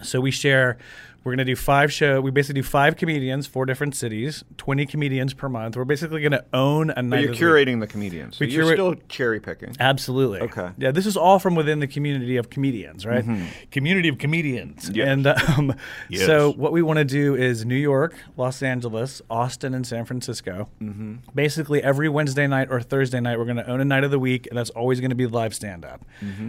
So 0.03 0.21
we 0.21 0.31
share. 0.31 0.77
We're 1.23 1.31
going 1.31 1.37
to 1.39 1.45
do 1.45 1.55
five 1.55 1.93
show. 1.93 2.19
We 2.19 2.31
basically 2.31 2.61
do 2.61 2.67
five 2.67 2.95
comedians, 2.95 3.45
four 3.45 3.65
different 3.67 3.95
cities, 3.95 4.43
twenty 4.57 4.85
comedians 4.87 5.33
per 5.35 5.47
month. 5.49 5.77
We're 5.77 5.85
basically 5.85 6.19
going 6.21 6.31
to 6.31 6.43
own 6.51 6.89
a 6.89 7.01
night. 7.03 7.09
But 7.09 7.19
you're 7.21 7.31
of 7.31 7.37
the- 7.65 7.71
curating 7.71 7.79
the 7.79 7.85
comedians. 7.87 8.37
So 8.37 8.45
We 8.45 8.51
you're 8.51 8.63
curate- 8.63 8.77
still 8.77 8.95
cherry 9.07 9.39
picking. 9.39 9.75
Absolutely. 9.79 10.39
Okay. 10.41 10.69
Yeah, 10.79 10.89
this 10.91 11.05
is 11.05 11.15
all 11.15 11.37
from 11.37 11.53
within 11.53 11.79
the 11.79 11.85
community 11.87 12.37
of 12.37 12.49
comedians, 12.49 13.05
right? 13.05 13.23
Community 13.69 14.09
of 14.09 14.17
comedians. 14.17 14.89
Yes. 14.91 15.07
And 15.07 15.27
um, 15.27 15.75
Yes. 16.09 16.25
so 16.25 16.51
what 16.53 16.71
we 16.71 16.81
want 16.81 16.97
to 16.97 17.05
do 17.05 17.35
is 17.35 17.65
New 17.65 17.75
York, 17.75 18.15
Los 18.35 18.63
Angeles, 18.63 19.21
Austin, 19.29 19.73
and 19.75 19.85
San 19.85 20.05
Francisco. 20.05 20.69
Mm-hmm. 20.81 21.15
Basically, 21.35 21.83
every 21.83 22.09
Wednesday 22.09 22.47
night 22.47 22.69
or 22.71 22.81
Thursday 22.81 23.19
night, 23.19 23.37
we're 23.37 23.45
going 23.45 23.57
to 23.57 23.69
own 23.69 23.79
a 23.79 23.85
night 23.85 24.03
of 24.03 24.09
the 24.11 24.19
week, 24.19 24.47
and 24.47 24.57
that's 24.57 24.71
always 24.71 24.99
going 24.99 25.09
to 25.11 25.15
be 25.15 25.27
live 25.27 25.53
stand 25.53 25.85
up. 25.85 26.03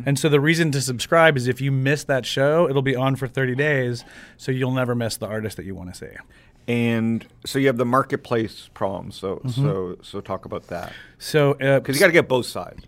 And 0.07 0.19
so 0.19 0.29
the 0.31 0.41
reason 0.41 0.71
to 0.73 0.81
subscribe 0.81 1.37
is 1.37 1.47
if 1.47 1.61
you 1.61 1.71
miss 1.71 2.05
that 2.05 2.25
show, 2.25 2.69
it'll 2.71 2.81
be 2.83 2.97
on 2.97 3.17
for 3.17 3.27
30 3.29 3.55
days, 3.55 4.05
so 4.39 4.51
you'll 4.63 4.71
never 4.71 4.95
miss 4.95 5.17
the 5.17 5.27
artist 5.27 5.57
that 5.57 5.67
you 5.67 5.75
want 5.75 5.93
to 5.93 5.99
see. 5.99 6.15
And 6.69 7.27
so 7.45 7.59
you 7.59 7.67
have 7.67 7.77
the 7.77 7.85
marketplace 7.85 8.71
problem. 8.73 9.11
So 9.11 9.37
Mm-hmm. 9.45 9.51
so 9.67 9.97
so 10.03 10.21
talk 10.21 10.45
about 10.45 10.69
that 10.69 10.93
So, 11.19 11.53
uh, 11.55 11.81
because 11.81 11.97
you 11.97 12.01
got 12.01 12.07
to 12.07 12.13
get 12.13 12.29
both 12.29 12.47
sides. 12.47 12.85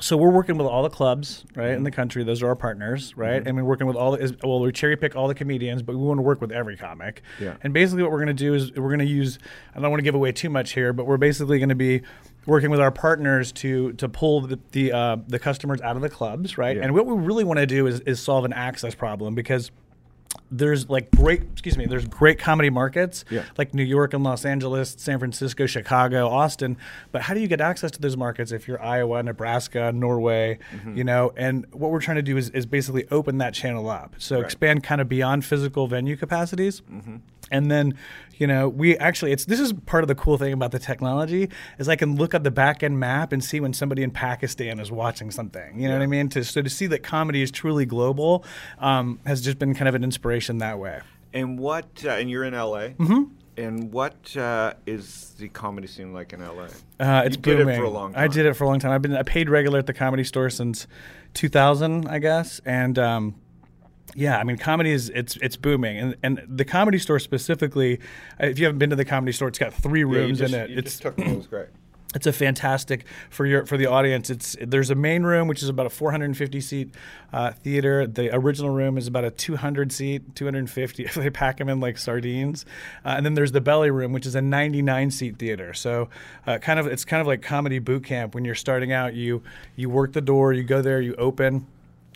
so 0.00 0.16
we're 0.16 0.30
working 0.30 0.58
with 0.58 0.66
all 0.66 0.82
the 0.82 0.90
clubs 0.90 1.44
right 1.54 1.70
in 1.70 1.82
the 1.82 1.90
country 1.90 2.22
those 2.22 2.42
are 2.42 2.48
our 2.48 2.56
partners 2.56 3.16
right 3.16 3.46
and 3.46 3.56
we're 3.56 3.64
working 3.64 3.86
with 3.86 3.96
all 3.96 4.10
the 4.14 4.36
well 4.44 4.60
we 4.60 4.70
cherry 4.70 4.94
pick 4.94 5.16
all 5.16 5.26
the 5.26 5.34
comedians 5.34 5.80
but 5.82 5.96
we 5.96 6.02
want 6.02 6.18
to 6.18 6.22
work 6.22 6.38
with 6.42 6.52
every 6.52 6.76
comic 6.76 7.22
Yeah. 7.40 7.54
and 7.62 7.72
basically 7.72 8.02
what 8.02 8.12
we're 8.12 8.22
going 8.24 8.36
to 8.36 8.44
do 8.48 8.52
is 8.52 8.72
we're 8.74 8.90
going 8.94 8.98
to 8.98 9.14
use 9.20 9.38
i 9.74 9.80
don't 9.80 9.90
want 9.90 10.00
to 10.00 10.04
give 10.04 10.14
away 10.14 10.32
too 10.32 10.50
much 10.50 10.72
here 10.74 10.92
but 10.92 11.06
we're 11.06 11.16
basically 11.16 11.58
going 11.58 11.70
to 11.70 11.74
be 11.74 12.02
working 12.44 12.68
with 12.70 12.80
our 12.80 12.90
partners 12.90 13.52
to 13.52 13.92
to 13.94 14.06
pull 14.06 14.42
the 14.42 14.58
the, 14.72 14.92
uh, 14.92 15.16
the 15.28 15.38
customers 15.38 15.80
out 15.80 15.96
of 15.96 16.02
the 16.02 16.10
clubs 16.10 16.58
right 16.58 16.76
Yeah. 16.76 16.82
and 16.84 16.92
what 16.92 17.06
we 17.06 17.14
really 17.14 17.44
want 17.44 17.58
to 17.60 17.66
do 17.66 17.86
is, 17.86 18.00
is 18.00 18.20
solve 18.20 18.44
an 18.44 18.52
access 18.52 18.94
problem 18.94 19.34
because 19.34 19.70
there's 20.50 20.88
like 20.88 21.10
great 21.10 21.42
excuse 21.52 21.76
me 21.76 21.86
there's 21.86 22.06
great 22.06 22.38
comedy 22.38 22.70
markets 22.70 23.24
Yeah. 23.30 23.42
like 23.58 23.74
New 23.74 23.82
York 23.82 24.14
and 24.14 24.22
Los 24.22 24.44
Angeles, 24.44 24.94
San 24.98 25.18
Francisco, 25.18 25.66
Chicago, 25.66 26.28
Austin. 26.28 26.76
But 27.12 27.22
how 27.22 27.34
do 27.34 27.40
you 27.40 27.48
get 27.48 27.60
access 27.60 27.90
to 27.92 28.00
those 28.00 28.16
markets 28.16 28.52
if 28.52 28.68
you're 28.68 28.80
Iowa, 28.82 29.22
Nebraska, 29.22 29.92
Norway, 29.92 30.58
Mm-hmm. 30.74 30.96
you 30.96 31.04
know? 31.04 31.32
And 31.36 31.66
what 31.72 31.90
we're 31.90 32.00
trying 32.00 32.16
to 32.16 32.22
do 32.22 32.36
is, 32.36 32.50
is 32.50 32.66
basically 32.66 33.06
open 33.10 33.38
that 33.38 33.54
channel 33.54 33.88
up. 33.90 34.14
So 34.18 34.40
expand 34.40 34.82
kind 34.84 35.00
of 35.00 35.08
beyond 35.08 35.44
physical 35.44 35.86
venue 35.88 36.16
capacities. 36.16 36.80
Mm-hmm. 36.82 37.16
And 37.50 37.70
then, 37.70 37.96
you 38.38 38.46
know, 38.46 38.68
we 38.68 38.96
actually 38.98 39.32
it's 39.32 39.44
this 39.44 39.60
is 39.60 39.72
part 39.72 40.04
of 40.04 40.08
the 40.08 40.14
cool 40.14 40.36
thing 40.38 40.52
about 40.52 40.72
the 40.72 40.78
technology 40.78 41.48
is 41.78 41.88
I 41.88 41.96
can 41.96 42.16
look 42.16 42.34
at 42.34 42.44
the 42.44 42.50
back 42.50 42.82
end 42.82 42.98
map 42.98 43.32
and 43.32 43.42
see 43.42 43.60
when 43.60 43.72
somebody 43.72 44.02
in 44.02 44.10
Pakistan 44.10 44.80
is 44.80 44.90
watching 44.90 45.30
something. 45.30 45.78
You 45.78 45.88
know 45.88 45.94
what 45.94 46.02
I 46.02 46.06
mean? 46.06 46.28
To 46.30 46.44
so 46.44 46.62
to 46.62 46.70
see 46.70 46.86
that 46.88 47.02
comedy 47.02 47.42
is 47.42 47.50
truly 47.50 47.86
global 47.86 48.44
um, 48.78 49.20
has 49.26 49.42
just 49.42 49.58
been 49.58 49.74
kind 49.74 49.88
of 49.88 49.94
an 49.94 50.04
inspiration 50.04 50.58
that 50.58 50.78
way. 50.78 51.00
And 51.32 51.58
what? 51.58 51.86
Uh, 52.04 52.10
and 52.10 52.30
you're 52.30 52.44
in 52.44 52.54
LA. 52.54 52.88
Mm-hmm. 52.96 53.24
And 53.58 53.90
what 53.90 54.36
uh, 54.36 54.74
is 54.86 55.34
the 55.38 55.48
comedy 55.48 55.86
scene 55.86 56.12
like 56.12 56.32
in 56.32 56.40
LA? 56.40 56.64
Uh, 57.00 57.22
it's 57.24 57.36
you 57.36 57.42
did 57.42 57.58
booming. 57.58 57.74
it 57.74 57.78
for 57.78 57.84
a 57.84 57.90
long 57.90 58.12
time. 58.12 58.22
I 58.22 58.28
did 58.28 58.44
it 58.44 58.54
for 58.54 58.64
a 58.64 58.66
long 58.66 58.78
time. 58.80 58.92
I've 58.92 59.02
been 59.02 59.14
a 59.14 59.24
paid 59.24 59.48
regular 59.48 59.78
at 59.78 59.86
the 59.86 59.94
comedy 59.94 60.24
store 60.24 60.50
since 60.50 60.86
2000, 61.34 62.06
I 62.06 62.18
guess, 62.18 62.60
and 62.66 62.98
um, 62.98 63.34
yeah, 64.14 64.38
I 64.38 64.44
mean, 64.44 64.56
comedy 64.56 64.90
is 64.92 65.10
it's 65.10 65.36
it's 65.38 65.56
booming, 65.56 65.98
and 65.98 66.16
and 66.22 66.42
the 66.48 66.64
comedy 66.64 66.98
store 66.98 67.18
specifically. 67.18 67.98
uh, 68.40 68.46
If 68.46 68.58
you 68.58 68.64
haven't 68.66 68.78
been 68.78 68.90
to 68.90 68.96
the 68.96 69.04
comedy 69.04 69.32
store, 69.32 69.48
it's 69.48 69.58
got 69.58 69.74
three 69.74 70.00
Yeah, 70.00 70.06
rooms 70.20 70.38
just, 70.38 70.54
in 70.54 70.60
it. 70.60 70.70
You 70.70 70.78
It's 70.78 70.90
just 70.92 71.02
took. 71.02 71.18
It 71.18 71.36
was 71.36 71.46
great. 71.46 71.66
it's 72.14 72.26
a 72.26 72.32
fantastic 72.32 73.04
for 73.28 73.44
your 73.44 73.66
for 73.66 73.76
the 73.76 73.86
audience. 73.86 74.30
It's 74.30 74.56
there's 74.60 74.88
a 74.90 74.94
main 74.94 75.24
room 75.24 75.48
which 75.48 75.62
is 75.62 75.68
about 75.68 75.84
a 75.86 75.90
450 75.90 76.60
seat 76.60 76.94
uh, 77.32 77.50
theater. 77.52 78.06
The 78.06 78.34
original 78.34 78.70
room 78.70 78.96
is 78.96 79.06
about 79.06 79.24
a 79.24 79.30
200 79.30 79.92
seat, 79.92 80.34
250. 80.34 81.04
they 81.16 81.28
pack 81.30 81.58
them 81.58 81.68
in 81.68 81.80
like 81.80 81.98
sardines. 81.98 82.64
Uh, 83.04 83.14
and 83.16 83.26
then 83.26 83.34
there's 83.34 83.52
the 83.52 83.60
belly 83.60 83.90
room, 83.90 84.12
which 84.12 84.24
is 84.24 84.34
a 84.34 84.40
99 84.40 85.10
seat 85.10 85.36
theater. 85.38 85.74
So 85.74 86.08
uh, 86.46 86.56
kind 86.58 86.78
of 86.80 86.86
it's 86.86 87.04
kind 87.04 87.20
of 87.20 87.26
like 87.26 87.42
comedy 87.42 87.80
boot 87.80 88.04
camp. 88.04 88.34
When 88.34 88.44
you're 88.46 88.54
starting 88.54 88.92
out, 88.92 89.14
you 89.14 89.42
you 89.74 89.90
work 89.90 90.12
the 90.14 90.22
door, 90.22 90.52
you 90.54 90.62
go 90.62 90.80
there, 90.80 91.00
you 91.02 91.14
open. 91.16 91.66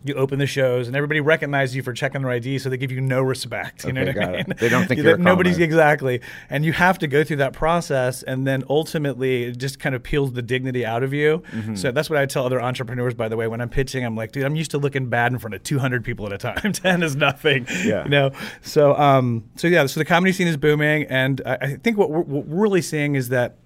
You 0.02 0.14
open 0.14 0.38
the 0.38 0.47
shows, 0.47 0.87
and 0.87 0.97
everybody 0.97 1.21
recognizes 1.21 1.76
you 1.76 1.83
for 1.83 1.92
checking 1.92 2.23
their 2.23 2.30
ID, 2.30 2.59
so 2.59 2.71
they 2.71 2.78
give 2.78 2.90
you 2.90 3.02
no 3.02 3.21
respect. 3.21 3.85
You 3.85 3.92
know 3.92 4.00
what 4.00 4.09
I 4.09 4.12
got 4.12 4.35
it. 4.35 4.49
mean? 4.49 4.57
They 4.59 4.71
don't 4.71 4.87
think 4.87 4.97
You- 4.99 5.04
you're 5.04 5.14
a 5.16 5.19
nobody's. 5.19 5.59
Exactly. 5.59 6.23
And 6.49 6.64
you 6.64 6.73
have 6.73 6.99
to 7.00 7.07
go 7.07 7.23
through 7.23 7.37
that 7.37 7.52
process, 7.52 8.23
and 8.23 8.47
then 8.47 8.64
ultimately 8.71 9.45
it 9.45 9.59
just 9.59 9.78
kind 9.78 9.95
of 9.95 10.02
peels 10.02 10.33
the 10.33 10.40
dignity 10.40 10.87
out 10.87 11.02
of 11.02 11.12
you. 11.12 11.42
Mm-hmm. 11.52 11.75
So 11.75 11.92
that's 11.92 12.09
what 12.09 12.19
I 12.19 12.25
tell 12.25 12.47
other 12.47 12.62
entrepreneurs, 12.62 13.12
by 13.12 13.28
the 13.28 13.37
way, 13.37 13.47
when 13.47 13.61
I'm 13.61 13.69
pitching. 13.69 14.02
I'm 14.04 14.16
like, 14.16 14.33
dude, 14.33 14.45
I'm 14.45 14.57
used 14.57 14.71
to 14.71 14.78
looking 14.78 15.11
bad 15.11 15.33
in 15.33 15.38
front 15.38 15.52
of 15.54 15.62
200 15.64 16.02
people 16.02 16.25
at 16.26 16.33
a 16.33 16.38
time. 16.38 16.73
10 16.73 17.02
is 17.02 17.14
nothing. 17.14 17.66
Yeah. 17.85 18.04
You 18.04 18.11
know? 18.11 18.30
So, 18.62 18.97
um, 18.97 19.45
so 19.57 19.69
yeah, 19.69 19.85
so 19.85 20.00
the 20.00 20.07
comedy 20.07 20.33
scene 20.33 20.49
is 20.49 20.57
booming. 20.57 21.04
And 21.04 21.42
I, 21.45 21.59
I 21.61 21.75
think 21.76 21.99
what 21.99 22.11
we're, 22.11 22.21
what 22.23 22.47
we're 22.47 22.62
really 22.62 22.80
seeing 22.83 23.16
is 23.16 23.28
that 23.28 23.57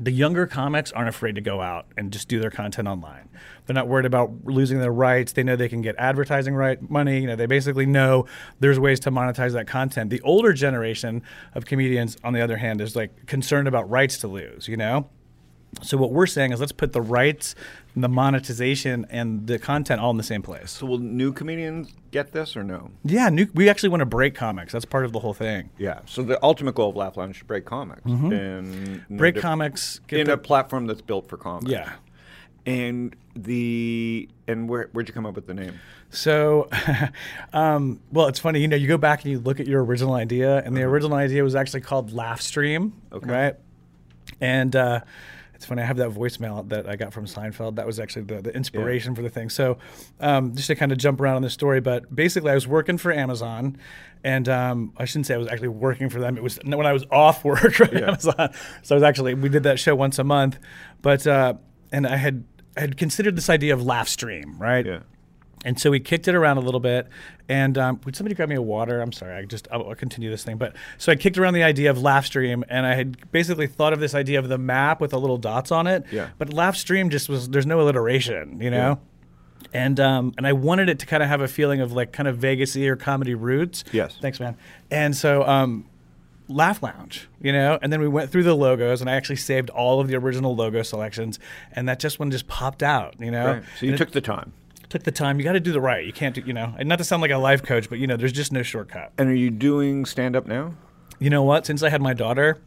the 0.00 0.12
younger 0.12 0.46
comics 0.46 0.92
aren't 0.92 1.08
afraid 1.08 1.34
to 1.34 1.40
go 1.40 1.60
out 1.60 1.86
and 1.96 2.12
just 2.12 2.28
do 2.28 2.38
their 2.40 2.50
content 2.50 2.86
online. 2.86 3.28
They're 3.66 3.74
not 3.74 3.88
worried 3.88 4.06
about 4.06 4.30
losing 4.44 4.78
their 4.78 4.92
rights. 4.92 5.32
They 5.32 5.42
know 5.42 5.56
they 5.56 5.68
can 5.68 5.82
get 5.82 5.96
advertising 5.98 6.54
right 6.54 6.80
money. 6.88 7.20
You 7.20 7.26
know, 7.26 7.36
they 7.36 7.46
basically 7.46 7.86
know 7.86 8.26
there's 8.60 8.78
ways 8.78 9.00
to 9.00 9.10
monetize 9.10 9.52
that 9.52 9.66
content. 9.66 10.10
The 10.10 10.20
older 10.20 10.52
generation 10.52 11.22
of 11.54 11.66
comedians, 11.66 12.16
on 12.22 12.32
the 12.32 12.40
other 12.40 12.56
hand, 12.56 12.80
is 12.80 12.94
like 12.94 13.26
concerned 13.26 13.66
about 13.66 13.90
rights 13.90 14.18
to 14.18 14.28
lose. 14.28 14.68
You 14.68 14.76
know, 14.76 15.08
so 15.82 15.96
what 15.96 16.12
we're 16.12 16.26
saying 16.26 16.52
is 16.52 16.60
let's 16.60 16.72
put 16.72 16.92
the 16.92 17.00
rights, 17.02 17.54
and 17.94 18.02
the 18.04 18.08
monetization, 18.08 19.06
and 19.10 19.46
the 19.46 19.58
content 19.58 20.00
all 20.00 20.10
in 20.10 20.16
the 20.16 20.22
same 20.22 20.42
place. 20.42 20.70
So 20.70 20.86
will 20.86 20.98
new 20.98 21.32
comedians 21.32 21.92
get 22.10 22.32
this 22.32 22.56
or 22.56 22.64
no? 22.64 22.90
Yeah, 23.04 23.28
new, 23.28 23.46
we 23.54 23.68
actually 23.68 23.90
want 23.90 24.00
to 24.00 24.06
break 24.06 24.34
comics. 24.34 24.72
That's 24.72 24.84
part 24.84 25.04
of 25.04 25.12
the 25.12 25.18
whole 25.20 25.34
thing. 25.34 25.70
Yeah. 25.78 26.00
So 26.06 26.22
the 26.22 26.42
ultimate 26.44 26.74
goal 26.74 26.90
of 26.90 26.96
Laugh 26.96 27.16
Lounge 27.16 27.36
is 27.36 27.38
to 27.40 27.44
break 27.44 27.64
comics 27.66 28.02
and 28.04 28.32
Mm-hmm. 28.32 29.16
Break 29.16 29.34
diff- 29.34 29.42
comics. 29.42 30.00
Get 30.08 30.20
in 30.20 30.26
the- 30.26 30.32
a 30.34 30.38
platform 30.38 30.86
that's 30.86 31.02
built 31.02 31.28
for 31.28 31.36
comics. 31.36 31.70
yeah. 31.70 31.92
And 32.66 33.16
the 33.34 34.28
and 34.46 34.68
where 34.68 34.90
where'd 34.92 35.08
you 35.08 35.14
come 35.14 35.24
up 35.24 35.34
with 35.36 35.46
the 35.46 35.54
name? 35.54 35.74
So, 36.10 36.68
um, 37.54 38.00
well, 38.12 38.26
it's 38.28 38.38
funny. 38.38 38.60
You 38.60 38.68
know, 38.68 38.76
you 38.76 38.86
go 38.88 38.98
back 38.98 39.22
and 39.22 39.30
you 39.32 39.38
look 39.38 39.58
at 39.60 39.66
your 39.66 39.82
original 39.84 40.14
idea, 40.14 40.58
and 40.58 40.76
the 40.76 40.82
original 40.82 41.16
idea 41.16 41.42
was 41.42 41.54
actually 41.54 41.80
called 41.82 42.12
Laugh 42.12 42.40
Stream, 42.42 42.92
Okay. 43.12 43.30
right? 43.30 43.54
And 44.40 44.74
uh, 44.76 45.00
it's 45.58 45.66
funny. 45.66 45.82
I 45.82 45.86
have 45.86 45.96
that 45.96 46.10
voicemail 46.10 46.68
that 46.68 46.88
I 46.88 46.94
got 46.94 47.12
from 47.12 47.26
Seinfeld. 47.26 47.74
That 47.74 47.86
was 47.86 47.98
actually 47.98 48.22
the, 48.22 48.40
the 48.40 48.54
inspiration 48.54 49.16
for 49.16 49.22
the 49.22 49.28
thing. 49.28 49.50
So, 49.50 49.78
um, 50.20 50.54
just 50.54 50.68
to 50.68 50.76
kind 50.76 50.92
of 50.92 50.98
jump 50.98 51.20
around 51.20 51.34
on 51.34 51.42
the 51.42 51.50
story, 51.50 51.80
but 51.80 52.14
basically, 52.14 52.52
I 52.52 52.54
was 52.54 52.68
working 52.68 52.96
for 52.96 53.10
Amazon, 53.10 53.76
and 54.22 54.48
um, 54.48 54.92
I 54.96 55.04
shouldn't 55.04 55.26
say 55.26 55.34
I 55.34 55.36
was 55.36 55.48
actually 55.48 55.68
working 55.68 56.10
for 56.10 56.20
them. 56.20 56.36
It 56.36 56.44
was 56.44 56.60
when 56.62 56.86
I 56.86 56.92
was 56.92 57.04
off 57.10 57.44
work 57.44 57.74
for 57.74 57.92
Amazon. 57.92 58.50
So 58.84 58.94
I 58.94 58.96
was 58.96 59.02
actually 59.02 59.34
we 59.34 59.48
did 59.48 59.64
that 59.64 59.80
show 59.80 59.96
once 59.96 60.20
a 60.20 60.24
month, 60.24 60.60
but 61.02 61.26
uh, 61.26 61.54
and 61.90 62.06
I 62.06 62.18
had 62.18 62.44
I 62.76 62.82
had 62.82 62.96
considered 62.96 63.34
this 63.34 63.50
idea 63.50 63.74
of 63.74 63.84
Laugh 63.84 64.06
Stream, 64.06 64.60
right? 64.60 64.86
Yeah. 64.86 65.00
And 65.64 65.78
so 65.80 65.90
we 65.90 66.00
kicked 66.00 66.28
it 66.28 66.34
around 66.34 66.56
a 66.58 66.60
little 66.60 66.80
bit. 66.80 67.08
And 67.48 67.76
um, 67.78 68.00
would 68.04 68.14
somebody 68.14 68.34
grab 68.34 68.48
me 68.48 68.54
a 68.56 68.62
water? 68.62 69.00
I'm 69.00 69.12
sorry. 69.12 69.34
I 69.34 69.44
just 69.44 69.66
I'll, 69.72 69.88
I'll 69.88 69.94
continue 69.94 70.30
this 70.30 70.44
thing. 70.44 70.56
But 70.56 70.74
so 70.98 71.10
I 71.10 71.16
kicked 71.16 71.38
around 71.38 71.54
the 71.54 71.62
idea 71.62 71.90
of 71.90 72.00
Laughstream, 72.00 72.64
and 72.68 72.86
I 72.86 72.94
had 72.94 73.30
basically 73.32 73.66
thought 73.66 73.92
of 73.92 74.00
this 74.00 74.14
idea 74.14 74.38
of 74.38 74.48
the 74.48 74.58
map 74.58 75.00
with 75.00 75.10
the 75.12 75.20
little 75.20 75.38
dots 75.38 75.72
on 75.72 75.86
it. 75.86 76.04
Yeah. 76.12 76.28
But 76.38 76.52
Laughstream 76.52 77.10
just 77.10 77.28
was 77.28 77.48
there's 77.48 77.66
no 77.66 77.80
alliteration, 77.80 78.60
you 78.60 78.70
know. 78.70 79.00
And 79.72 79.98
um, 79.98 80.32
and 80.38 80.46
I 80.46 80.52
wanted 80.52 80.88
it 80.88 80.98
to 81.00 81.06
kind 81.06 81.22
of 81.22 81.28
have 81.28 81.40
a 81.40 81.48
feeling 81.48 81.80
of 81.80 81.92
like 81.92 82.12
kind 82.12 82.28
of 82.28 82.36
Vegasy 82.38 82.86
or 82.86 82.96
comedy 82.96 83.34
roots. 83.34 83.84
Yes. 83.92 84.16
Thanks, 84.20 84.38
man. 84.40 84.56
And 84.90 85.16
so 85.16 85.42
um, 85.44 85.86
Laugh 86.48 86.82
Lounge, 86.82 87.28
you 87.42 87.52
know, 87.52 87.78
and 87.82 87.92
then 87.92 88.00
we 88.00 88.08
went 88.08 88.30
through 88.30 88.44
the 88.44 88.54
logos, 88.54 89.00
and 89.00 89.10
I 89.10 89.14
actually 89.14 89.36
saved 89.36 89.68
all 89.70 90.00
of 90.00 90.08
the 90.08 90.16
original 90.16 90.54
logo 90.54 90.82
selections, 90.82 91.38
and 91.72 91.88
that 91.88 91.98
just 91.98 92.18
one 92.18 92.30
just 92.30 92.46
popped 92.46 92.82
out, 92.82 93.16
you 93.18 93.30
know. 93.30 93.46
Right. 93.46 93.62
So 93.78 93.86
you 93.86 93.92
And 93.92 94.00
it- 94.00 94.04
took 94.04 94.12
the 94.12 94.20
time. 94.20 94.52
Took 94.88 95.02
the 95.04 95.12
time. 95.12 95.38
You 95.38 95.44
got 95.44 95.52
to 95.52 95.60
do 95.60 95.72
the 95.72 95.80
right. 95.80 96.04
You 96.04 96.12
can't 96.12 96.34
do, 96.34 96.40
you 96.40 96.52
know, 96.52 96.74
and 96.78 96.88
not 96.88 96.98
to 96.98 97.04
sound 97.04 97.22
like 97.22 97.30
a 97.30 97.36
life 97.38 97.62
coach, 97.62 97.88
but 97.88 97.98
you 97.98 98.06
know, 98.06 98.16
there's 98.16 98.32
just 98.32 98.52
no 98.52 98.62
shortcut. 98.62 99.12
And 99.18 99.28
are 99.28 99.34
you 99.34 99.50
doing 99.50 100.04
stand 100.04 100.36
up 100.36 100.46
now? 100.46 100.74
You 101.18 101.30
know 101.30 101.42
what? 101.42 101.66
Since 101.66 101.82
I 101.82 101.88
had 101.88 102.00
my 102.00 102.14
daughter, 102.14 102.58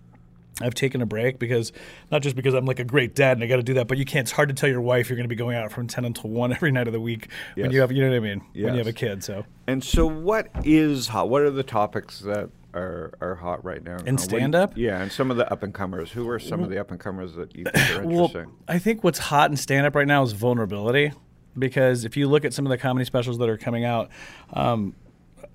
I've 0.61 0.75
taken 0.75 1.01
a 1.01 1.05
break 1.05 1.39
because 1.39 1.71
not 2.11 2.21
just 2.21 2.35
because 2.35 2.53
I'm 2.53 2.65
like 2.65 2.79
a 2.79 2.83
great 2.83 3.15
dad 3.15 3.37
and 3.37 3.43
I 3.43 3.47
got 3.47 3.55
to 3.55 3.63
do 3.63 3.73
that, 3.75 3.87
but 3.87 3.97
you 3.97 4.05
can't. 4.05 4.25
It's 4.25 4.31
hard 4.31 4.49
to 4.49 4.55
tell 4.55 4.69
your 4.69 4.81
wife 4.81 5.09
you're 5.09 5.15
going 5.15 5.25
to 5.25 5.29
be 5.29 5.35
going 5.35 5.55
out 5.55 5.71
from 5.71 5.87
ten 5.87 6.05
until 6.05 6.29
one 6.29 6.51
every 6.53 6.71
night 6.71 6.87
of 6.87 6.93
the 6.93 6.99
week 7.01 7.29
when 7.55 7.71
you 7.71 7.81
have, 7.81 7.91
you 7.91 8.03
know 8.03 8.09
what 8.09 8.17
I 8.17 8.19
mean, 8.19 8.41
when 8.53 8.73
you 8.73 8.77
have 8.79 8.87
a 8.87 8.93
kid. 8.93 9.23
So 9.23 9.45
And 9.67 9.83
so 9.83 10.05
what 10.05 10.49
is 10.63 11.07
hot? 11.07 11.29
What 11.29 11.41
are 11.41 11.51
the 11.51 11.63
topics 11.63 12.19
that 12.19 12.49
are, 12.73 13.13
are 13.21 13.35
hot 13.35 13.63
right 13.63 13.83
now? 13.83 13.97
Do 13.97 14.11
you- 14.11 14.17
stand-up? 14.17 14.77
Yeah, 14.77 15.01
and 15.01 15.11
some 15.11 15.31
of 15.31 15.37
the 15.37 15.51
up 15.51 15.63
and 15.63 15.73
comers. 15.73 16.11
Who 16.11 16.29
are 16.29 16.39
some 16.39 16.61
of 16.61 16.69
the 16.69 16.79
up 16.79 16.91
and 16.91 16.99
comers 16.99 17.33
that 17.35 17.55
you 17.55 17.65
think 17.65 17.91
are 17.97 18.03
well, 18.05 18.25
interesting? 18.25 18.51
I 18.67 18.79
think 18.79 19.03
what's 19.03 19.19
hot 19.19 19.49
in 19.49 19.57
stand 19.57 19.85
up 19.87 19.95
right 19.95 20.07
now 20.07 20.23
is 20.23 20.33
vulnerability. 20.33 21.13
Because 21.57 22.05
if 22.05 22.15
you 22.17 22.27
look 22.29 22.45
at 22.45 22.53
some 22.53 22.65
of 22.65 22.69
the 22.69 22.77
comedy 22.77 23.05
specials 23.05 23.37
that 23.39 23.49
are 23.49 23.57
coming 23.57 23.83
out, 23.85 24.09
um, 24.53 24.95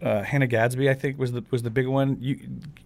uh, 0.03 0.23
Hannah 0.23 0.47
Gadsby, 0.47 0.91
I 0.91 0.95
think 0.95 1.19
was 1.19 1.33
the 1.33 1.43
was 1.51 1.63
the 1.63 1.71
big 1.71 1.87
one. 1.87 2.19
You 2.21 2.39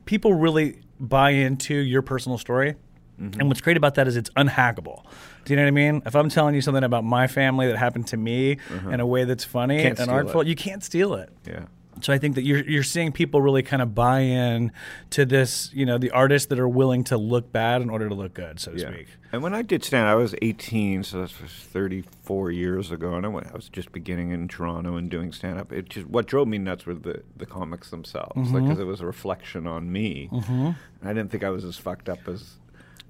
people 0.05 0.35
really 0.35 0.81
buy 1.01 1.31
into 1.31 1.75
your 1.75 2.03
personal 2.03 2.39
story, 2.39 2.77
Mm-hmm. 3.21 3.39
and 3.39 3.49
what's 3.51 3.61
great 3.61 3.77
about 3.77 3.97
that 3.97 4.09
is 4.09 4.17
it's 4.17 4.31
unhackable. 4.31 5.05
Do 5.45 5.53
you 5.53 5.57
know 5.57 5.63
what 5.65 5.69
I 5.69 5.73
mean? 5.73 6.01
If 6.07 6.15
I'm 6.17 6.31
telling 6.31 6.55
you 6.55 6.63
something 6.63 6.83
about 6.85 7.05
my 7.05 7.27
family 7.27 7.67
that 7.67 7.77
happened 7.77 8.07
to 8.09 8.17
me 8.17 8.57
in 8.91 8.99
a 8.99 9.07
way 9.07 9.25
that's 9.25 9.45
funny 9.45 9.77
Uh-huh. 9.81 9.89
Can't 9.89 9.99
and 10.01 10.11
artful, 10.11 10.41
it. 10.41 10.47
you 10.47 10.55
can't 10.57 10.83
steal 10.83 11.13
it. 11.15 11.29
yeah. 11.47 11.65
So 12.03 12.13
I 12.13 12.19
think 12.19 12.35
that 12.35 12.43
you're 12.43 12.65
you're 12.69 12.83
seeing 12.83 13.13
people 13.13 13.41
really 13.43 13.63
kind 13.63 13.83
of 13.83 13.95
buy 13.95 14.21
in 14.21 14.73
to 15.11 15.25
this, 15.25 15.71
you 15.73 15.85
know, 15.87 15.99
the 15.99 16.11
artists 16.11 16.49
that 16.49 16.59
are 16.59 16.69
willing 16.69 17.05
to 17.05 17.17
look 17.17 17.53
bad 17.53 17.83
in 17.83 17.91
order 17.91 18.09
to 18.09 18.15
look 18.15 18.35
good, 18.35 18.59
so 18.61 18.73
to 18.73 18.79
Yeah. 18.81 18.93
speak. 18.93 19.07
And 19.33 19.43
when 19.43 19.55
I 19.55 19.63
did 19.63 19.85
stand, 19.85 20.09
I 20.09 20.17
was 20.17 20.35
18, 20.43 21.05
so 21.05 21.19
that 21.19 21.41
was 21.41 21.53
34 21.53 22.51
years 22.51 22.91
ago, 22.91 23.15
and 23.15 23.25
I, 23.25 23.29
went, 23.29 23.47
I 23.47 23.53
was 23.53 23.69
just 23.69 23.93
beginning 23.93 24.31
in 24.33 24.49
Toronto 24.49 24.97
and 24.97 25.09
doing 25.11 25.33
stand 25.33 25.59
up. 25.59 25.73
It 25.73 25.89
just 25.89 26.07
what 26.09 26.27
drove 26.27 26.49
me 26.49 26.59
nuts 26.59 26.85
were 26.87 26.95
the, 26.95 27.23
the 27.37 27.47
comics 27.47 27.91
themselves, 27.91 28.33
Mm-hmm. 28.37 28.63
because 28.65 28.79
it 28.81 28.85
was 28.87 29.01
a 29.01 29.07
reflection 29.07 29.67
on 29.67 29.93
me. 29.93 30.29
Mm-hmm. 30.33 30.71
I 31.05 31.09
didn't 31.13 31.31
think 31.31 31.45
I 31.45 31.51
was 31.51 31.65
as 31.65 31.77
fucked 31.77 32.09
up 32.09 32.27
as 32.29 32.57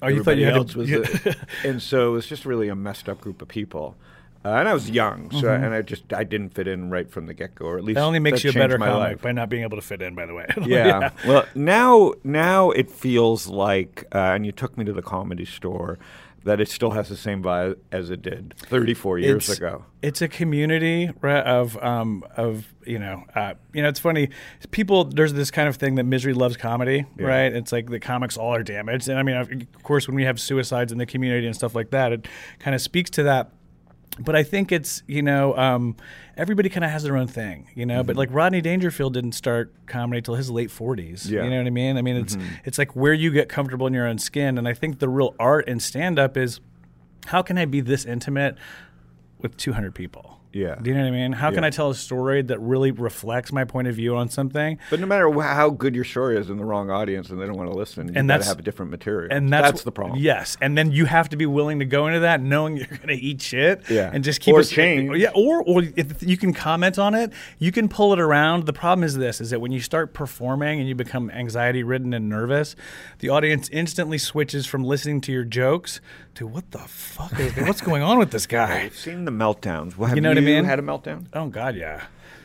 Oh, 0.03 0.09
you 0.09 0.23
thought 0.25 0.39
you 0.39 0.47
else 0.47 0.73
to- 0.73 0.79
was. 0.79 0.93
uh, 1.27 1.35
and 1.65 1.83
so 1.83 2.09
it 2.09 2.13
was 2.13 2.27
just 2.27 2.45
really 2.47 2.69
a 2.69 2.75
messed 2.75 3.09
up 3.09 3.21
group 3.21 3.43
of 3.43 3.49
people. 3.49 3.97
Uh, 4.45 4.49
and 4.55 4.69
I 4.69 4.73
was 4.75 4.89
young, 4.89 5.31
so 5.33 5.53
and 5.53 5.75
I 5.75 5.83
just 5.83 6.13
I 6.15 6.25
didn't 6.25 6.51
fit 6.55 6.67
in 6.67 6.89
right 6.89 7.11
from 7.11 7.27
the 7.27 7.35
get 7.35 7.55
go, 7.55 7.67
or 7.67 7.77
at 7.79 7.85
least 7.85 7.97
Mm-hmm. 7.97 8.01
That 8.01 8.07
only 8.07 8.19
makes 8.21 8.43
that 8.43 8.45
you 8.45 8.51
a 8.51 8.63
better 8.63 8.79
comic 8.79 8.95
life. 8.95 9.23
by 9.23 9.33
not 9.33 9.51
being 9.51 9.65
able 9.65 9.77
to 9.77 9.83
fit 9.83 10.01
in. 10.01 10.15
By 10.15 10.25
the 10.27 10.35
way, 10.35 10.47
yeah. 10.67 11.11
Well, 11.27 11.45
now 11.55 12.15
now 12.25 12.71
it 12.71 12.91
feels 12.91 13.47
like, 13.49 14.07
uh, 14.15 14.19
and 14.19 14.47
you 14.47 14.53
took 14.53 14.79
me 14.79 14.85
to 14.87 14.93
the 14.95 15.03
comedy 15.03 15.45
store. 15.45 15.99
that 16.43 16.59
it 16.59 16.71
still 16.71 16.93
has 16.93 17.11
the 17.11 17.17
same 17.19 17.43
vibe 17.43 17.77
as 17.93 18.09
it 18.09 18.23
did 18.23 18.55
34 18.57 19.19
years 19.19 19.45
It's- 19.51 19.59
ago. 19.59 19.85
It's 20.01 20.23
a 20.23 20.29
community 20.29 21.11
of 21.23 21.77
um, 21.85 22.25
of 22.35 22.73
you 22.87 22.99
know 22.99 23.25
uh, 23.35 23.53
you 23.75 23.83
know 23.83 23.91
it's 23.91 24.01
funny 24.01 24.31
people 24.71 25.05
there's 25.05 25.35
this 25.35 25.51
kind 25.51 25.69
of 25.69 25.77
thing 25.77 25.97
that 25.97 26.05
misery 26.05 26.33
loves 26.33 26.57
comedy 26.57 27.05
right 27.19 27.53
it's 27.53 27.73
like 27.73 27.91
the 27.91 28.01
comics 28.01 28.39
all 28.39 28.55
are 28.55 28.63
damaged 28.63 29.07
and 29.11 29.19
I 29.19 29.23
mean 29.23 29.37
of 29.37 29.51
course 29.83 30.09
when 30.09 30.15
we 30.15 30.25
have 30.25 30.41
suicides 30.41 30.91
in 30.93 30.97
the 30.97 31.05
community 31.05 31.47
and 31.47 31.55
stuff 31.55 31.75
like 31.75 31.91
that 31.91 32.11
it 32.13 32.27
kind 32.59 32.75
of 32.75 32.81
speaks 32.81 33.11
to 33.11 33.23
that 33.25 33.51
but 34.19 34.35
I 34.35 34.43
think 34.43 34.73
it's 34.73 35.03
you 35.07 35.23
know 35.23 35.57
um, 35.57 35.97
everybody 36.37 36.69
kind 36.69 36.85
of 36.85 36.91
has 36.91 37.03
their 37.03 37.17
own 37.17 37.27
thing, 37.27 37.69
you 37.75 37.87
know. 37.87 38.03
But 38.03 38.17
like 38.17 38.29
Rodney 38.33 38.61
Dangerfield 38.61 39.15
didn't 39.15 39.33
start 39.33 39.73
comedy 39.87 40.21
till 40.23 40.35
his 40.35 40.51
late 40.51 40.71
forties. 40.71 41.31
Yeah. 41.31 41.45
You 41.45 41.51
know 41.51 41.59
what 41.59 41.67
I 41.67 41.71
mean? 41.71 41.97
I 41.97 42.03
mean 42.03 42.17
it's 42.17 42.37
it's 42.65 42.79
like 42.79 42.97
where 42.97 43.15
you 43.15 43.31
get 43.31 43.49
comfortable 43.49 43.87
in 43.87 43.95
your 43.95 44.07
own 44.07 44.19
skin, 44.19 44.59
and 44.59 44.67
I 44.67 44.75
think 44.75 44.99
the 44.99 45.09
real 45.09 45.35
art 45.39 45.69
in 45.69 45.81
stand 45.81 46.19
up 46.19 46.37
is 46.37 46.61
how 47.27 47.43
can 47.43 47.59
I 47.59 47.65
be 47.65 47.81
this 47.81 48.05
intimate 48.05 48.57
with 49.39 49.57
200 49.57 49.95
people? 49.95 50.40
Yeah. 50.53 50.75
Do 50.83 50.91
you 50.91 50.97
know 50.97 51.03
what 51.03 51.09
I 51.09 51.11
mean? 51.13 51.33
How 51.33 51.51
can 51.53 51.63
I 51.63 51.71
tell 51.71 51.91
a 51.91 51.95
story 51.95 52.43
that 52.43 52.59
really 52.61 52.91
reflects 52.91 53.53
my 53.53 53.65
point 53.65 53.87
of 53.89 53.95
view 53.95 54.17
on 54.17 54.29
something? 54.29 54.79
But 54.91 54.99
no 54.99 55.07
matter 55.07 55.31
how 55.41 55.71
good 55.71 55.95
your 55.95 56.05
story 56.05 56.37
is 56.39 56.51
in 56.51 56.57
the 56.57 56.65
wrong 56.65 56.91
audience 56.91 57.31
and 57.31 57.41
they 57.41 57.47
don't 57.47 57.57
want 57.57 57.71
to 57.71 57.77
listen, 57.77 58.09
you 58.09 58.15
And 58.17 58.29
that's- 58.29 58.49
have 58.49 58.59
a 58.59 58.63
different 58.63 58.91
material. 58.91 59.29
And 59.31 59.53
that's, 59.53 59.83
the 59.85 59.93
problem. 59.93 60.19
Yes, 60.19 60.57
and 60.61 60.77
then 60.77 60.91
you 60.91 61.05
have 61.07 61.29
to 61.29 61.37
be 61.37 61.47
willing 61.47 61.79
to 61.79 61.85
go 61.85 62.07
into 62.09 62.21
that 62.21 62.41
knowing 62.43 62.77
you're 62.79 62.87
going 62.87 63.09
to 63.09 63.15
eat 63.15 63.41
shit. 63.41 63.89
Yeah. 63.89 64.11
and 64.13 64.25
just 64.25 64.41
keep 64.41 64.55
Or 64.55 64.61
it 64.61 64.65
change. 64.65 65.17
Yeah, 65.17 65.31
or 65.35 65.63
or 65.63 65.83
if 65.97 66.23
you 66.23 66.37
can 66.37 66.53
comment 66.53 66.99
on 66.99 67.15
it, 67.15 67.33
you 67.59 67.71
can 67.71 67.89
pull 67.89 68.13
it 68.13 68.19
around. 68.21 68.67
The 68.67 68.73
problem 68.73 69.05
is 69.05 69.17
this: 69.17 69.41
is 69.41 69.51
that 69.51 69.61
when 69.61 69.71
you 69.73 69.81
start 69.81 70.13
performing 70.15 70.81
and 70.81 70.89
you 70.89 70.95
become 70.95 71.31
anxiety 71.31 71.83
ridden 71.83 72.13
and 72.13 72.29
nervous, 72.29 72.75
the 73.21 73.29
audience 73.29 73.69
instantly 73.71 74.19
switches 74.19 74.67
from 74.67 74.83
listening 74.85 75.21
to 75.23 75.33
your 75.33 75.45
jokes 75.45 76.01
to 76.35 76.47
what 76.47 76.71
the 76.71 76.79
fuck 76.79 77.39
is 77.39 77.55
what's 77.67 77.81
going 77.81 78.03
on 78.03 78.19
with 78.19 78.31
this 78.31 78.47
guy? 78.47 78.83
I've 78.83 78.97
seen 78.97 79.25
the 79.25 79.33
meltdowns. 79.33 79.97
Well, 79.97 80.15
You 80.15 80.21
know 80.21 80.33
what 80.45 80.53
I 80.53 80.55
mean? 80.57 80.65
had 80.65 80.79
a 80.79 80.83
meltdown? 80.83 81.27
Oh 81.33 81.47
God, 81.49 81.77
yeah. 81.77 82.03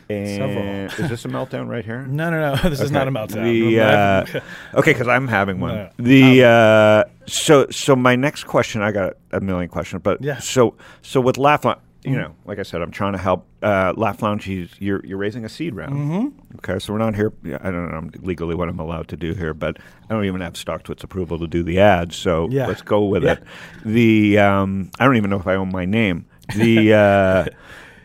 And 0.08 0.88
is 0.92 1.08
this 1.10 1.24
a 1.24 1.28
meltdown 1.28 1.68
right 1.68 1.84
here? 1.84 2.02
No, 2.06 2.30
no, 2.30 2.54
no. 2.54 2.60
This 2.70 2.80
is 2.80 2.92
not 2.92 3.08
a 3.08 3.10
meltdown. 3.10 3.42
The, 3.42 3.80
uh, 4.74 4.78
okay, 4.78 4.92
because 4.92 5.08
I'm 5.08 5.26
having 5.26 5.58
one. 5.58 5.74
No. 5.74 5.90
The 5.98 6.44
uh, 6.44 7.10
so 7.26 7.66
so 7.70 7.96
my 7.96 8.14
next 8.14 8.44
question, 8.44 8.82
I 8.82 8.92
got 8.92 9.14
a 9.32 9.40
million 9.40 9.68
questions, 9.68 10.02
but 10.02 10.22
Yeah. 10.22 10.38
So 10.38 10.76
so 11.02 11.20
with 11.20 11.38
Laugh 11.38 11.64
Lounge, 11.64 11.80
you 12.04 12.12
know, 12.16 12.36
like 12.44 12.60
I 12.60 12.62
said, 12.62 12.82
I'm 12.82 12.92
trying 12.92 13.14
to 13.14 13.18
help 13.18 13.48
uh, 13.64 13.94
Laugh 13.96 14.22
Lounge. 14.22 14.46
You're 14.46 15.04
you're 15.04 15.18
raising 15.18 15.44
a 15.44 15.48
seed 15.48 15.74
round. 15.74 15.94
Mm-hmm. 15.94 16.56
Okay, 16.58 16.78
so 16.78 16.92
we're 16.92 17.00
not 17.00 17.16
here. 17.16 17.32
I 17.60 17.72
don't 17.72 17.90
know 17.90 18.08
legally 18.22 18.54
what 18.54 18.68
I'm 18.68 18.78
allowed 18.78 19.08
to 19.08 19.16
do 19.16 19.34
here, 19.34 19.54
but 19.54 19.76
I 20.08 20.14
don't 20.14 20.24
even 20.24 20.40
have 20.40 20.52
StockTwits 20.52 21.02
approval 21.02 21.36
to 21.40 21.48
do 21.48 21.64
the 21.64 21.80
ads. 21.80 22.14
So 22.14 22.48
Yeah. 22.48 22.68
let's 22.68 22.82
go 22.82 23.04
with 23.06 23.24
Yeah. 23.24 23.32
it. 23.32 23.42
The 23.84 24.38
um, 24.38 24.92
I 25.00 25.04
don't 25.04 25.16
even 25.16 25.30
know 25.30 25.40
if 25.40 25.48
I 25.48 25.56
own 25.56 25.72
my 25.72 25.84
name. 25.84 26.26
The 26.54 26.94
uh, 26.94 27.46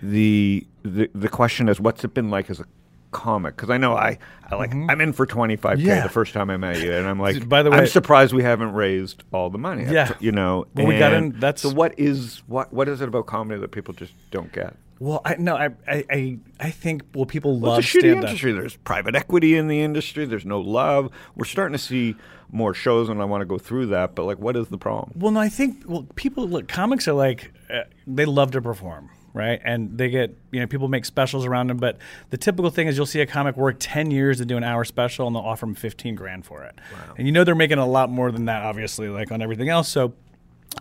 the 0.02 0.66
the 0.84 1.10
the 1.14 1.30
question 1.30 1.70
is, 1.70 1.80
what's 1.80 2.04
it 2.04 2.14
been 2.14 2.30
like 2.30 2.50
as 2.50 2.60
a 2.60 2.66
comic? 3.12 3.56
Because 3.56 3.70
I 3.70 3.78
know 3.78 3.96
I, 3.96 4.18
I 4.50 4.56
like 4.56 4.74
I'm 4.74 5.02
in 5.02 5.14
for 5.14 5.26
25k 5.28 5.60
Mm-hmm. 5.60 5.80
Yeah. 5.88 6.04
the 6.04 6.10
first 6.10 6.34
time 6.34 6.50
I 6.50 6.58
met 6.58 6.80
you, 6.82 6.94
and 6.94 7.08
I'm 7.08 7.20
like, 7.20 7.48
By 7.48 7.62
the 7.64 7.70
way 7.72 7.78
I'm 7.78 7.88
surprised 7.88 8.34
we 8.34 8.44
haven't 8.44 8.74
raised 8.74 9.24
all 9.34 9.50
the 9.50 9.58
money. 9.58 9.86
Yeah. 9.86 10.14
you 10.20 10.32
know. 10.32 10.66
Well, 10.76 10.88
we 10.88 10.98
got 10.98 11.14
in- 11.14 11.40
that's- 11.40 11.62
so. 11.62 11.70
What 11.70 11.94
is 12.00 12.42
what 12.48 12.74
what 12.74 12.88
is 12.88 13.02
it 13.02 13.08
about 13.08 13.26
comedy 13.28 13.60
that 13.60 13.72
people 13.72 13.94
just 13.94 14.14
don't 14.32 14.52
get? 14.52 14.76
Well, 15.00 15.22
I 15.26 15.36
no, 15.40 15.56
I, 15.56 15.70
I, 15.88 16.38
I, 16.60 16.70
think 16.70 17.02
well, 17.16 17.26
people 17.26 17.60
Well, 17.60 17.72
love 17.72 17.80
it's 17.80 17.96
a 17.96 17.98
shitty 17.98 18.16
industry. 18.16 18.52
There's 18.52 18.76
private 18.76 19.16
equity 19.16 19.58
in 19.58 19.68
the 19.68 19.82
industry. 19.82 20.26
There's 20.26 20.46
no 20.46 20.60
love. 20.62 21.10
We're 21.36 21.46
starting 21.46 21.74
to 21.74 21.80
see 21.84 22.16
more 22.52 22.76
shows, 22.76 23.10
and 23.10 23.20
I 23.20 23.26
want 23.26 23.42
to 23.42 23.46
go 23.48 23.58
through 23.58 23.88
that. 23.88 24.14
But 24.14 24.26
like, 24.26 24.38
what 24.38 24.56
is 24.56 24.68
the 24.68 24.78
problem? 24.78 25.14
Well, 25.16 25.32
no, 25.32 25.40
I 25.40 25.50
think 25.50 25.86
well, 25.88 26.06
people 26.14 26.48
look. 26.48 26.68
Comics 26.68 27.08
are 27.08 27.14
like 27.14 27.52
uh, 27.74 27.80
they 28.06 28.26
love 28.26 28.52
to 28.52 28.62
perform, 28.62 29.10
right? 29.34 29.62
And 29.64 29.98
they 29.98 30.10
get 30.10 30.36
you 30.52 30.60
know 30.60 30.68
people 30.68 30.88
make 30.88 31.06
specials 31.06 31.46
around 31.46 31.68
them. 31.68 31.78
But 31.78 31.98
the 32.30 32.38
typical 32.38 32.70
thing 32.70 32.88
is 32.88 32.98
you'll 32.98 33.06
see 33.06 33.22
a 33.22 33.26
comic 33.26 33.58
work 33.58 33.78
ten 33.80 34.12
years 34.12 34.38
to 34.38 34.46
do 34.46 34.58
an 34.58 34.64
hour 34.64 34.84
special, 34.84 35.28
and 35.28 35.36
they'll 35.36 35.44
offer 35.44 35.66
them 35.66 35.76
fifteen 35.76 36.16
grand 36.16 36.46
for 36.46 36.64
it. 36.64 36.76
And 37.18 37.28
you 37.28 37.32
know 37.32 37.44
they're 37.44 37.56
making 37.56 37.78
a 37.78 37.88
lot 37.88 38.10
more 38.10 38.32
than 38.32 38.46
that, 38.46 38.64
obviously, 38.64 39.10
like 39.10 39.32
on 39.32 39.42
everything 39.42 39.70
else. 39.70 39.88
So. 39.90 40.14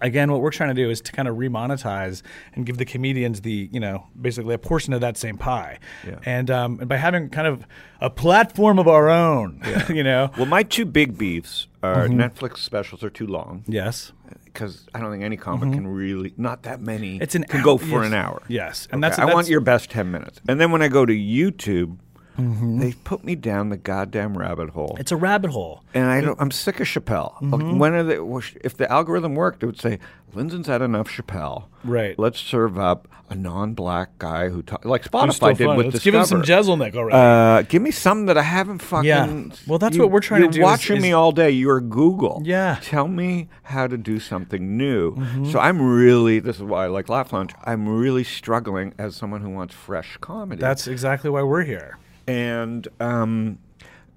Again, 0.00 0.30
what 0.32 0.40
we're 0.40 0.50
trying 0.52 0.74
to 0.74 0.82
do 0.82 0.88
is 0.88 1.00
to 1.02 1.12
kind 1.12 1.28
of 1.28 1.36
remonetize 1.36 2.22
and 2.54 2.64
give 2.64 2.78
the 2.78 2.84
comedians 2.84 3.42
the, 3.42 3.68
you 3.72 3.80
know, 3.80 4.06
basically 4.20 4.54
a 4.54 4.58
portion 4.58 4.92
of 4.92 5.00
that 5.02 5.16
same 5.18 5.36
pie, 5.36 5.78
Yeah. 6.06 6.18
and 6.24 6.50
um, 6.50 6.78
and 6.80 6.88
by 6.88 6.96
having 6.96 7.28
kind 7.28 7.46
of 7.46 7.66
a 8.00 8.08
platform 8.08 8.78
of 8.78 8.88
our 8.88 9.10
own, 9.10 9.60
you 9.88 10.02
know. 10.02 10.30
Well, 10.36 10.46
my 10.46 10.62
two 10.62 10.84
big 10.86 11.18
beefs 11.18 11.66
are 11.82 12.06
Mm-hmm. 12.08 12.20
Netflix 12.20 12.58
specials 12.58 13.02
are 13.02 13.10
too 13.10 13.26
long. 13.26 13.64
Yes. 13.66 14.12
because 14.44 14.86
I 14.94 15.00
don't 15.00 15.10
think 15.10 15.22
any 15.24 15.36
comic 15.36 15.72
can 15.72 15.86
really 15.86 16.34
not 16.36 16.62
that 16.62 16.80
many. 16.80 17.14
Mm-hmm. 17.14 17.22
It's 17.22 17.34
an 17.34 17.44
can 17.44 17.60
hour- 17.60 17.64
go 17.64 17.78
for 17.78 18.02
yes. 18.02 18.06
an 18.06 18.14
hour. 18.14 18.42
Yes, 18.48 18.88
and 18.90 19.04
Okay, 19.04 19.10
that's- 19.10 19.18
I 19.30 19.32
want 19.34 19.48
your 19.48 19.60
best 19.60 19.90
ten 19.90 20.10
minutes, 20.10 20.40
and 20.48 20.58
then 20.60 20.70
when 20.72 20.82
I 20.82 20.88
go 20.88 21.04
to 21.04 21.12
YouTube, 21.12 21.98
Mm-hmm. 22.38 22.78
they 22.78 22.92
put 22.92 23.22
me 23.24 23.34
down 23.34 23.68
the 23.68 23.76
goddamn 23.76 24.36
rabbit 24.38 24.70
hole. 24.70 24.96
It's 24.98 25.12
a 25.12 25.16
rabbit 25.16 25.50
hole. 25.50 25.82
and 25.94 26.06
I 26.06 26.20
don't, 26.20 26.40
I'm 26.40 26.50
sick 26.50 26.80
of 26.80 26.86
Chappelle. 26.86 27.34
Mm-hmm. 27.42 27.52
Like, 27.70 27.80
When 27.80 27.92
are 27.94 28.02
they? 28.02 28.18
If 28.62 28.76
the 28.76 28.90
algorithm 28.90 29.34
worked, 29.34 29.62
it 29.62 29.66
would 29.66 29.80
say 29.80 29.98
Lindzon's 30.34 30.66
had 30.68 30.80
enough 30.82 31.08
Chappelle. 31.10 31.64
Right. 31.84 32.18
Let's 32.18 32.38
serve 32.40 32.78
up 32.78 33.08
a 33.28 33.34
non-black 33.34 34.18
guy 34.18 34.48
who 34.48 34.62
ta- 34.62 34.78
like 34.84 35.04
Spotify 35.04 35.56
did 35.56 35.64
fun. 35.66 35.76
with 35.76 35.86
Let's 35.92 36.04
give 36.04 36.14
him 36.14 36.24
some. 36.24 36.42
Jeselnik 36.42 36.94
already. 36.96 37.16
Uh, 37.16 37.62
give 37.68 37.80
me 37.82 37.90
something 37.90 38.26
that 38.26 38.36
I 38.38 38.42
haven't 38.42 38.80
fucking. 38.80 39.06
Yeah. 39.08 39.44
Well, 39.68 39.78
that's 39.78 39.96
you- 39.96 40.02
what 40.02 40.10
we're 40.10 40.20
trying 40.20 40.42
to 40.42 40.48
do. 40.48 40.58
you're 40.58 40.66
Watching 40.66 40.96
is- 40.96 41.02
me 41.02 41.12
all 41.12 41.30
day, 41.32 41.50
you're 41.50 41.80
Google. 41.80 42.42
Yeah. 42.44 42.74
Mm-hmm. 42.76 42.84
Tell 42.84 43.06
me 43.08 43.48
how 43.64 43.86
to 43.86 43.96
do 43.98 44.18
something 44.18 44.76
new. 44.76 45.16
So 45.50 45.58
I'm 45.60 45.80
really. 45.80 46.38
This 46.40 46.56
is 46.56 46.62
why 46.62 46.84
I 46.84 46.86
like 46.88 47.08
Laugh 47.08 47.32
Lounge. 47.32 47.52
I'm 47.64 47.88
really 47.88 48.24
struggling 48.24 48.94
as 48.98 49.14
someone 49.14 49.42
who 49.42 49.50
wants 49.50 49.74
fresh 49.74 50.16
comedy. 50.20 50.60
That's 50.60 50.86
exactly 50.88 51.28
why 51.30 51.42
we're 51.42 51.64
here. 51.64 51.98
And 52.30 52.88
um, 53.00 53.58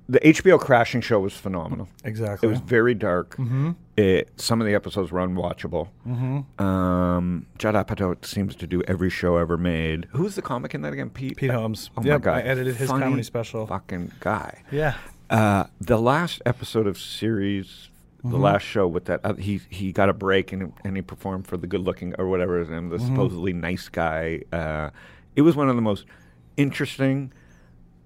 the 0.10 0.20
HBO 0.20 0.60
Crashing 0.60 1.02
Show 1.02 1.20
was 1.20 1.34
phenomenal. 1.34 1.88
Exactly. 2.04 2.48
It 2.48 2.52
was 2.52 2.60
very 2.60 2.94
dark. 2.94 3.36
Mm-hmm. 3.38 3.72
It, 3.96 4.30
some 4.38 4.60
of 4.60 4.68
the 4.68 4.74
episodes 4.76 5.12
were 5.12 5.20
unwatchable. 5.26 5.88
Mm-hmm. 6.08 6.64
Um, 6.64 7.46
Judd 7.58 7.76
Apatow 7.76 8.24
seems 8.26 8.56
to 8.58 8.68
do 8.68 8.82
every 8.88 9.10
show 9.10 9.38
ever 9.38 9.58
made. 9.58 10.08
Who's 10.12 10.36
the 10.36 10.42
comic 10.42 10.74
in 10.76 10.82
that 10.82 10.94
again? 10.94 11.10
Pete. 11.10 11.38
Pete 11.38 11.52
Holmes. 11.52 11.90
Oh 11.98 12.04
Yep, 12.04 12.20
my 12.22 12.24
god! 12.24 12.38
I 12.38 12.42
edited 12.42 12.76
his 12.76 12.90
Funny 12.90 13.04
comedy 13.04 13.24
special. 13.24 13.66
Fucking 13.68 14.12
guy. 14.20 14.64
Yeah. 14.72 14.96
Uh, 15.30 15.66
the 15.80 15.98
last 16.00 16.42
episode 16.46 16.86
of 16.88 16.98
series, 17.00 17.90
the 18.24 18.30
Mm-hmm. 18.30 18.42
last 18.42 18.64
show 18.64 18.88
with 18.88 19.06
that, 19.06 19.22
uh, 19.24 19.34
he 19.36 19.62
he 19.70 19.92
got 19.92 20.10
a 20.10 20.14
break 20.14 20.52
and 20.52 20.74
and 20.84 20.96
he 20.96 21.02
performed 21.02 21.46
for 21.48 21.58
the 21.58 21.68
good 21.68 21.82
looking 21.82 22.14
or 22.18 22.28
whatever 22.28 22.60
his 22.60 22.70
name, 22.70 22.90
the 22.90 22.98
Mm-hmm. 22.98 23.08
supposedly 23.08 23.54
nice 23.54 23.90
guy. 23.90 24.42
Uh, 24.52 24.90
it 25.36 25.42
was 25.44 25.56
one 25.56 25.70
of 25.70 25.76
the 25.76 25.82
most 25.82 26.06
interesting, 26.58 27.32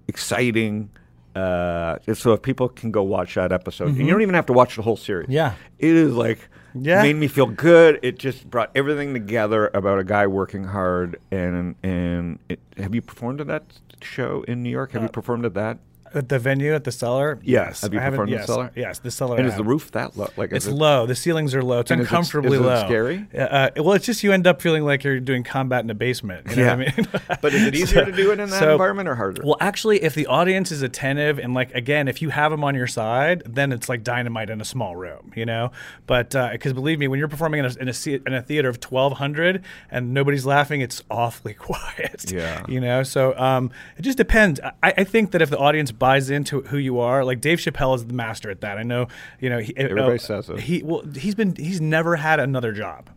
exciting. 0.08 0.90
Uh, 1.36 1.98
so 2.14 2.32
if 2.32 2.42
people 2.42 2.68
can 2.68 2.90
go 2.90 3.02
watch 3.02 3.36
that 3.36 3.52
episode, 3.52 3.88
and 3.88 3.98
you 3.98 4.10
don't 4.10 4.22
even 4.22 4.34
have 4.34 4.46
to 4.46 4.52
watch 4.52 4.74
the 4.76 4.82
whole 4.82 4.96
series. 4.96 5.24
Mm-hmm. 5.26 5.32
Yeah. 5.34 5.54
it 5.78 5.94
is 5.94 6.14
like 6.14 6.48
Yeah. 6.74 7.02
made 7.02 7.14
me 7.16 7.28
feel 7.28 7.46
good. 7.46 8.00
It 8.02 8.18
just 8.18 8.50
brought 8.50 8.70
everything 8.74 9.12
together 9.14 9.70
about 9.72 9.98
a 10.00 10.04
guy 10.04 10.26
working 10.26 10.64
hard. 10.64 11.18
And 11.30 11.76
and 11.84 12.38
it, 12.48 12.58
have 12.76 12.92
you 12.94 13.02
performed 13.02 13.40
at 13.40 13.46
that 13.46 13.64
show 14.02 14.42
in 14.48 14.62
New 14.64 14.70
York? 14.70 14.92
Have 14.92 15.02
Uh, 15.02 15.04
you 15.04 15.08
performed 15.10 15.44
at 15.44 15.54
that? 15.54 15.78
At 16.14 16.28
the 16.28 16.38
venue 16.38 16.74
at 16.74 16.84
the 16.84 16.92
cellar. 16.92 17.38
Yes. 17.42 17.82
Have 17.82 17.92
you 17.92 18.00
I 18.00 18.02
haven't- 18.02 18.16
performed 18.18 18.30
in 18.32 18.36
the 18.36 18.40
yes, 18.42 18.46
cellar? 18.46 18.70
Yes, 18.74 18.98
the 19.00 19.10
cellar. 19.10 19.36
And 19.36 19.46
I 19.46 19.48
is 19.48 19.54
the 19.54 19.58
have. 19.62 19.66
roof 19.66 19.90
that 19.92 20.16
low? 20.16 20.28
Like 20.36 20.52
It's 20.52 20.66
is 20.66 20.72
it- 20.72 20.76
low. 20.76 21.06
The 21.06 21.14
ceilings 21.14 21.54
are 21.54 21.62
low. 21.62 21.80
It's 21.80 21.90
And 21.90 22.00
is 22.00 22.06
it- 22.06 22.10
uncomfortably 22.10 22.58
is 22.58 22.64
it 22.64 22.66
low. 22.66 22.84
scary? 22.84 23.26
Uh, 23.34 23.38
uh, 23.38 23.70
well, 23.76 23.92
it's 23.94 24.06
just 24.06 24.22
you 24.22 24.32
end 24.32 24.46
up 24.46 24.60
feeling 24.62 24.84
like 24.84 25.04
you're 25.04 25.20
doing 25.20 25.42
combat 25.42 25.84
in 25.84 25.90
a 25.90 25.94
basement. 25.94 26.46
You 26.50 26.56
know 26.56 26.62
Yeah. 26.62 26.76
what 26.76 26.88
I 26.88 26.96
mean? 26.96 27.38
but 27.42 27.54
is 27.54 27.62
it 27.66 27.74
easier 27.76 28.04
to 28.04 28.12
do 28.12 28.30
it 28.32 28.40
in 28.40 28.50
that 28.50 28.58
So- 28.60 28.72
environment 28.72 29.08
or 29.08 29.14
harder? 29.14 29.42
Well, 29.44 29.56
actually, 29.60 30.02
if 30.02 30.14
the 30.14 30.26
audience 30.26 30.72
is 30.72 30.82
attentive 30.82 31.38
and 31.38 31.54
like 31.54 31.74
again, 31.74 32.08
if 32.08 32.20
you 32.22 32.30
have 32.30 32.50
them 32.50 32.64
on 32.64 32.74
your 32.74 32.86
side, 32.86 33.42
then 33.46 33.72
it's 33.72 33.88
like 33.88 34.02
dynamite 34.04 34.50
in 34.50 34.60
a 34.60 34.64
small 34.64 34.96
room, 34.96 35.32
you 35.34 35.46
know. 35.46 35.70
But 36.06 36.30
because 36.52 36.72
believe 36.72 36.98
me, 36.98 37.08
when 37.08 37.18
you're 37.18 37.28
performing 37.28 37.60
in 37.60 37.66
a, 37.66 37.74
in 37.80 37.88
a, 37.88 37.92
se- 37.92 38.20
in 38.26 38.34
a 38.34 38.42
theater 38.42 38.68
of 38.68 38.76
1,200 38.82 39.62
and 39.90 40.12
nobody's 40.14 40.46
laughing, 40.46 40.80
it's 40.80 41.02
awfully 41.10 41.54
quiet. 41.68 42.30
Yeah. 42.32 42.64
you 42.68 42.80
know. 42.80 43.02
So 43.02 43.36
um, 43.38 43.70
it 43.96 44.02
just 44.02 44.18
depends. 44.18 44.60
I, 44.82 44.94
I 44.98 45.04
think 45.04 45.30
that 45.32 45.42
if 45.42 45.50
the 45.50 45.58
audience 45.58 45.92
buys 45.98 46.30
into 46.30 46.62
who 46.62 46.78
you 46.78 47.00
are, 47.00 47.24
like 47.24 47.40
Dave 47.40 47.58
Chappelle 47.58 47.94
is 47.94 48.06
the 48.06 48.14
master 48.14 48.50
at 48.50 48.60
that. 48.60 48.78
I 48.78 48.82
know, 48.82 49.08
you 49.40 49.50
know. 49.50 49.58
He, 49.58 49.76
Everybody 49.76 50.14
uh, 50.16 50.18
says 50.18 50.48
it. 50.48 50.60
He 50.60 50.82
well, 50.82 51.02
he's 51.16 51.34
been 51.34 51.56
he's 51.56 51.80
never 51.80 52.16
had 52.16 52.40
another 52.40 52.72
job. 52.72 53.10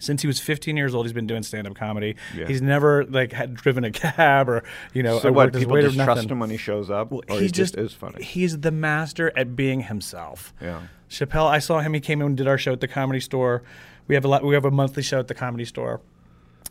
Since 0.00 0.22
he 0.22 0.26
was 0.26 0.40
15 0.40 0.76
years 0.76 0.96
old, 0.96 1.06
he's 1.06 1.12
been 1.12 1.28
doing 1.28 1.44
stand-up 1.44 1.76
comedy. 1.76 2.16
Yeah. 2.34 2.48
He's 2.48 2.60
never 2.60 3.04
like 3.04 3.32
had 3.32 3.54
driven 3.54 3.84
a 3.84 3.90
cab 3.92 4.48
or 4.48 4.64
you 4.92 5.04
know. 5.04 5.20
so 5.20 5.28
uh, 5.28 5.32
what? 5.32 5.46
worked 5.46 5.56
as 5.56 5.62
a 5.62 5.64
People 5.66 5.80
just 5.80 5.96
trust 5.96 6.28
him 6.28 6.40
when 6.40 6.50
he 6.50 6.56
shows 6.56 6.90
up, 6.90 7.12
or 7.12 7.22
He 7.28 7.42
he 7.42 7.48
just, 7.48 7.76
is 7.76 7.92
funny. 7.92 8.24
He's 8.24 8.58
the 8.60 8.72
master 8.72 9.32
at 9.36 9.54
being 9.54 9.82
himself. 9.82 10.52
Yeah. 10.60 10.82
Chappelle, 11.08 11.46
I 11.46 11.60
saw 11.60 11.80
him. 11.80 11.94
He 11.94 12.00
came 12.00 12.20
in 12.20 12.26
and 12.26 12.36
did 12.36 12.48
our 12.48 12.58
show 12.58 12.72
at 12.72 12.80
the 12.80 12.88
Comedy 12.88 13.20
Store. 13.20 13.62
We 14.08 14.16
have 14.16 14.24
a 14.24 14.28
lot, 14.28 14.42
we 14.42 14.54
have 14.54 14.64
a 14.64 14.70
monthly 14.72 15.02
show 15.04 15.20
at 15.20 15.28
the 15.28 15.34
Comedy 15.34 15.64
Store, 15.64 16.00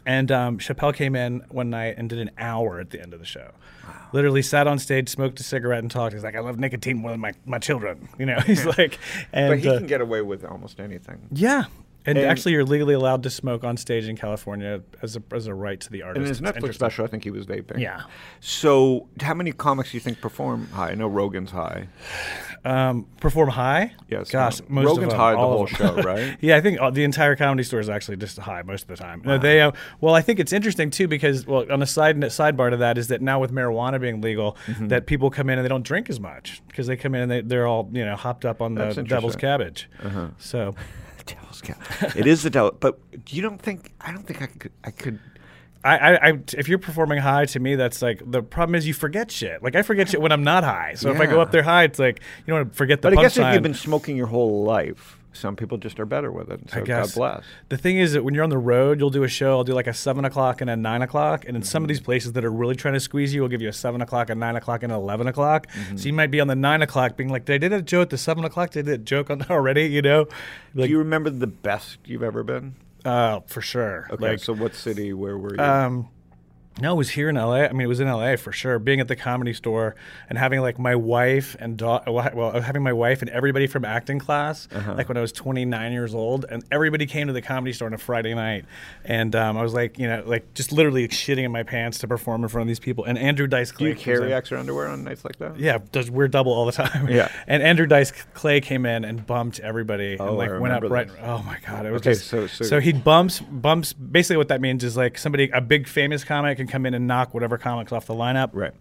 and 0.08 0.32
um, 0.32 0.58
Chappelle 0.58 0.96
came 0.96 1.16
in 1.18 1.44
one 1.50 1.70
night 1.70 1.96
and 1.98 2.10
did 2.10 2.18
an 2.18 2.32
hour 2.38 2.80
at 2.80 2.92
the 2.92 3.02
end 3.02 3.14
of 3.14 3.20
the 3.20 3.26
show. 3.26 3.52
Literally 4.14 4.42
sat 4.42 4.66
on 4.66 4.80
stage, 4.80 5.10
smoked 5.10 5.38
a 5.42 5.44
cigarette, 5.44 5.80
and 5.80 5.92
talked. 5.92 6.14
He's 6.14 6.24
like, 6.24 6.36
"I 6.36 6.40
love 6.40 6.58
nicotine 6.58 6.98
more 6.98 7.12
than 7.12 7.20
my, 7.20 7.34
my 7.46 7.60
children." 7.60 8.08
You 8.18 8.26
know, 8.26 8.40
he's 8.40 8.66
like, 8.78 8.98
and 9.34 9.52
but 9.52 9.60
he 9.60 9.70
uh, 9.70 9.78
can 9.80 9.88
get 9.88 10.02
away 10.02 10.22
with 10.22 10.44
almost 10.46 10.80
anything. 10.80 11.28
yeah. 11.32 11.66
And, 12.08 12.18
And- 12.18 12.26
actually, 12.28 12.54
you're 12.54 12.64
legally 12.66 12.96
allowed 12.96 13.22
to 13.24 13.30
smoke 13.30 13.64
on 13.64 13.78
stage 13.78 14.08
in 14.08 14.16
California 14.18 14.82
as 15.04 15.16
a 15.18 15.22
as 15.34 15.46
a 15.48 15.54
right 15.54 15.80
to 15.82 15.90
the 15.92 16.02
artist. 16.04 16.18
And 16.18 16.26
in 16.26 16.30
his 16.30 16.40
It's 16.42 16.66
Netflix 16.66 16.74
special, 16.76 17.06
I 17.06 17.08
think 17.10 17.24
he 17.24 17.30
was 17.32 17.46
vaping. 17.46 17.80
Yeah. 17.80 18.02
So, 18.40 19.08
how 19.22 19.34
many 19.34 19.52
comics 19.52 19.92
do 19.92 19.98
you 19.98 20.02
think 20.02 20.22
perform 20.22 20.68
high? 20.70 20.92
I 20.92 20.96
know 20.96 21.08
Rogan's 21.08 21.52
high. 21.52 21.88
Um, 22.66 23.06
perform 23.22 23.50
high. 23.50 23.94
Yes, 24.10 24.30
Gosh, 24.32 24.60
no. 24.62 24.66
most 24.70 24.86
Rogan's 24.88 25.04
of 25.06 25.10
them, 25.12 25.20
high 25.20 25.32
the 25.34 25.38
whole 25.38 25.66
show, 25.68 25.96
right? 26.02 26.38
yeah, 26.42 26.58
I 26.58 26.62
think 26.62 26.82
uh, 26.82 26.90
the 26.90 27.04
entire 27.04 27.36
comedy 27.36 27.64
store 27.64 27.80
is 27.80 27.90
actually 27.90 28.18
just 28.18 28.38
high 28.40 28.62
most 28.64 28.84
of 28.84 28.88
the 28.90 28.96
time. 28.96 29.22
No, 29.24 29.38
they 29.38 29.62
uh, 29.62 29.72
well, 30.02 30.16
I 30.16 30.22
think 30.22 30.40
it's 30.40 30.52
interesting 30.54 30.90
too 30.90 31.08
because 31.08 31.46
well, 31.46 31.72
on 31.72 31.82
a 31.82 31.86
side 31.86 32.18
sidebar 32.18 32.72
to 32.72 32.78
that 32.78 32.98
is 32.98 33.08
that 33.10 33.22
now 33.22 33.40
with 33.40 33.52
marijuana 33.52 34.00
being 34.02 34.22
legal, 34.22 34.58
Mm-hmm. 34.68 34.88
that 34.90 35.06
people 35.08 35.30
come 35.30 35.50
in 35.50 35.58
and 35.60 35.66
they 35.66 35.70
don't 35.70 35.84
drink 35.86 36.10
as 36.10 36.20
much 36.20 36.62
because 36.68 36.88
they 36.88 36.98
come 36.98 37.16
in 37.16 37.22
and 37.24 37.32
they, 37.32 37.42
they're 37.42 37.68
all 37.68 37.90
you 37.94 38.04
know 38.04 38.16
hopped 38.16 38.44
up 38.46 38.62
on 38.62 38.76
the 38.76 38.86
devil's 38.86 38.98
interesting. 38.98 39.30
Uh-huh. 39.30 39.38
cabbage. 39.40 39.90
So 40.40 40.76
It 42.16 42.28
is 42.28 42.44
the 42.44 42.50
devil, 42.50 42.76
but 42.80 43.00
you 43.30 43.42
don't 43.42 43.62
think? 43.62 43.94
I 44.02 44.12
don't 44.12 44.24
think 44.26 44.42
I 44.42 44.48
could. 44.48 44.72
I 44.84 44.92
could. 44.92 45.20
I, 45.84 45.98
I, 45.98 46.30
I, 46.30 46.40
if 46.58 46.68
you're 46.68 46.80
performing 46.80 47.20
high, 47.20 47.46
to 47.46 47.60
me, 47.60 47.76
that's 47.76 48.02
like 48.02 48.22
the 48.26 48.42
problem 48.42 48.76
is 48.76 48.88
you 48.88 48.94
forget 48.94 49.32
shit. 49.32 49.64
Like 49.64 49.76
I 49.76 49.84
forget 49.84 50.10
shit 50.10 50.22
when 50.22 50.32
I'm 50.32 50.44
not 50.44 50.64
high. 50.64 50.96
So 50.96 51.12
if 51.12 51.20
I 51.20 51.26
go 51.28 51.40
up 51.40 51.52
there 51.52 51.64
high, 51.64 51.84
it's 51.84 52.00
like 52.00 52.20
you 52.20 52.48
don't 52.48 52.60
want 52.60 52.72
to 52.72 52.78
forget 52.78 53.02
the 53.02 53.10
But 53.10 53.20
I 53.20 53.22
guess 53.22 53.38
if 53.38 53.54
you've 53.54 53.64
been 53.64 53.74
smoking 53.74 54.18
your 54.18 54.28
whole 54.28 54.64
life, 54.64 55.17
some 55.38 55.56
people 55.56 55.78
just 55.78 56.00
are 56.00 56.06
better 56.06 56.32
with 56.32 56.52
it. 56.52 56.60
So 56.72 56.80
I 56.80 56.84
guess. 56.84 57.14
God 57.16 57.20
bless. 57.20 57.44
The 57.70 57.78
thing 57.78 57.98
is 57.98 58.14
that 58.14 58.24
when 58.24 58.34
you're 58.34 58.44
on 58.44 58.50
the 58.50 58.58
road, 58.58 59.00
you'll 59.00 59.10
do 59.10 59.24
a 59.24 59.28
show. 59.28 59.52
I'll 59.58 59.64
do 59.64 59.74
like 59.74 59.88
a 59.88 59.94
seven 59.94 60.26
o'clock 60.26 60.62
and 60.62 60.70
a 60.70 60.76
nine 60.76 61.02
o'clock, 61.02 61.46
and 61.48 61.56
in 61.56 61.64
some 61.64 61.78
Mm-hmm. 61.82 61.86
of 61.86 61.88
these 61.90 62.00
places 62.02 62.34
that 62.34 62.44
are 62.44 62.52
really 62.52 62.76
trying 62.76 62.96
to 62.96 63.00
squeeze 63.00 63.34
you, 63.34 63.42
will 63.42 63.48
give 63.50 63.62
you 63.62 63.70
a 63.70 63.74
seven 63.74 64.02
o'clock, 64.02 64.30
a 64.30 64.36
nine 64.36 64.56
o'clock, 64.56 64.84
and 64.84 64.92
an 64.92 64.98
eleven 64.98 65.28
o'clock. 65.28 65.68
Mm-hmm. 65.68 65.98
So 65.98 66.06
you 66.08 66.14
might 66.14 66.32
be 66.32 66.40
on 66.42 66.48
the 66.48 66.56
nine 66.56 66.82
o'clock, 66.82 67.16
being 67.16 67.30
like, 67.30 67.46
"They 67.46 67.58
did 67.58 67.72
a 67.74 67.82
joke 67.82 68.04
at 68.04 68.10
the 68.10 68.18
seven 68.18 68.44
o'clock. 68.46 68.72
They 68.72 68.82
did 68.82 68.94
a 68.94 68.98
joke 69.04 69.30
on 69.30 69.42
already." 69.50 69.86
You 69.88 70.02
know, 70.02 70.28
like 70.74 70.88
Do 70.88 70.92
you 70.92 70.98
remember 70.98 71.30
the 71.30 71.48
best 71.48 71.98
you've 72.06 72.24
ever 72.24 72.44
been? 72.44 72.76
uh, 73.06 73.40
for 73.48 73.62
sure. 73.62 74.08
Okay, 74.12 74.32
Like, 74.32 74.40
so 74.40 74.54
what 74.54 74.76
city? 74.76 75.14
Where 75.14 75.38
were 75.38 75.56
you? 75.56 75.62
um, 75.64 76.10
no, 76.80 76.94
it 76.94 76.98
was 76.98 77.10
here 77.10 77.30
in 77.30 77.36
LA. 77.36 77.64
I 77.64 77.72
mean, 77.72 77.82
it 77.82 77.88
was 77.88 78.00
in 78.00 78.08
LA 78.08 78.36
for 78.36 78.52
sure. 78.52 78.78
Being 78.80 79.00
at 79.00 79.08
the 79.08 79.16
comedy 79.16 79.54
store 79.54 79.96
and 80.30 80.38
having 80.38 80.62
like 80.62 80.78
my 80.78 80.96
wife 80.96 81.56
and 81.60 81.78
da- 81.78 82.02
well, 82.08 82.60
having 82.62 82.84
my 82.84 82.94
wife 82.94 83.22
and 83.22 83.30
everybody 83.32 83.66
from 83.68 83.84
acting 83.86 84.20
class, 84.20 84.68
Uh-huh. 84.72 84.94
like 84.96 85.08
when 85.08 85.18
I 85.18 85.22
was 85.22 85.32
29 85.32 85.92
years 85.92 86.14
old, 86.14 86.46
and 86.50 86.64
everybody 86.72 87.06
came 87.06 87.28
to 87.28 87.34
the 87.34 87.42
comedy 87.42 87.74
store 87.74 87.88
on 87.88 87.94
a 87.94 87.98
Friday 87.98 88.34
night, 88.36 88.66
and 89.06 89.36
um, 89.36 89.58
I 89.58 89.64
was 89.64 89.74
like, 89.74 89.98
you 89.98 90.08
know, 90.08 90.24
like 90.26 90.54
just 90.54 90.72
literally 90.72 91.08
shitting 91.08 91.44
in 91.46 91.52
my 91.52 91.64
pants 91.64 91.98
to 92.00 92.08
perform 92.08 92.44
in 92.44 92.50
front 92.50 92.64
of 92.64 92.68
these 92.68 92.80
people. 92.80 93.06
And 93.06 93.18
Andrew 93.18 93.48
Dice 93.48 93.72
Clay. 93.72 93.86
Do 93.88 93.90
you 93.92 93.96
carry 93.96 94.34
extra 94.34 94.60
underwear 94.60 94.88
on 94.88 95.04
nights 95.04 95.26
like 95.26 95.38
that? 95.40 95.60
Yeah, 95.60 95.80
does 95.92 96.12
we're 96.12 96.28
double 96.28 96.52
all 96.54 96.66
the 96.66 96.72
time. 96.72 97.08
Yeah. 97.10 97.30
And 97.48 97.64
Andrew 97.64 97.86
Dice 97.88 98.12
Clay 98.34 98.60
came 98.62 98.86
in 98.86 99.06
and 99.06 99.26
bumped 99.26 99.60
everybody 99.62 100.18
Oh, 100.20 100.28
and 100.28 100.38
like 100.38 100.50
I 100.52 100.58
went 100.60 100.74
up 100.74 100.84
right. 100.84 101.10
Oh 101.24 101.42
my 101.44 101.58
god, 101.66 101.86
it 101.86 101.92
was 101.92 102.02
Okay, 102.02 102.12
just 102.14 102.28
so- 102.28 102.48
so- 102.48 102.80
he 102.80 102.92
bumps 102.94 103.40
bumps. 103.40 103.94
Basically, 103.94 104.38
what 104.38 104.50
that 104.50 104.60
means 104.62 104.84
is 104.84 104.98
like 104.98 105.18
somebody 105.18 105.50
a 105.54 105.62
big 105.62 105.88
famous 105.88 106.24
comic 106.24 106.60
can 106.68 106.72
come 106.72 106.86
in 106.86 106.94
and 106.94 107.08
knock 107.08 107.34
whatever 107.34 107.58
comics 107.58 107.92
off 107.92 108.06
the 108.06 108.14
lineup. 108.14 108.52
Right. 108.54 108.74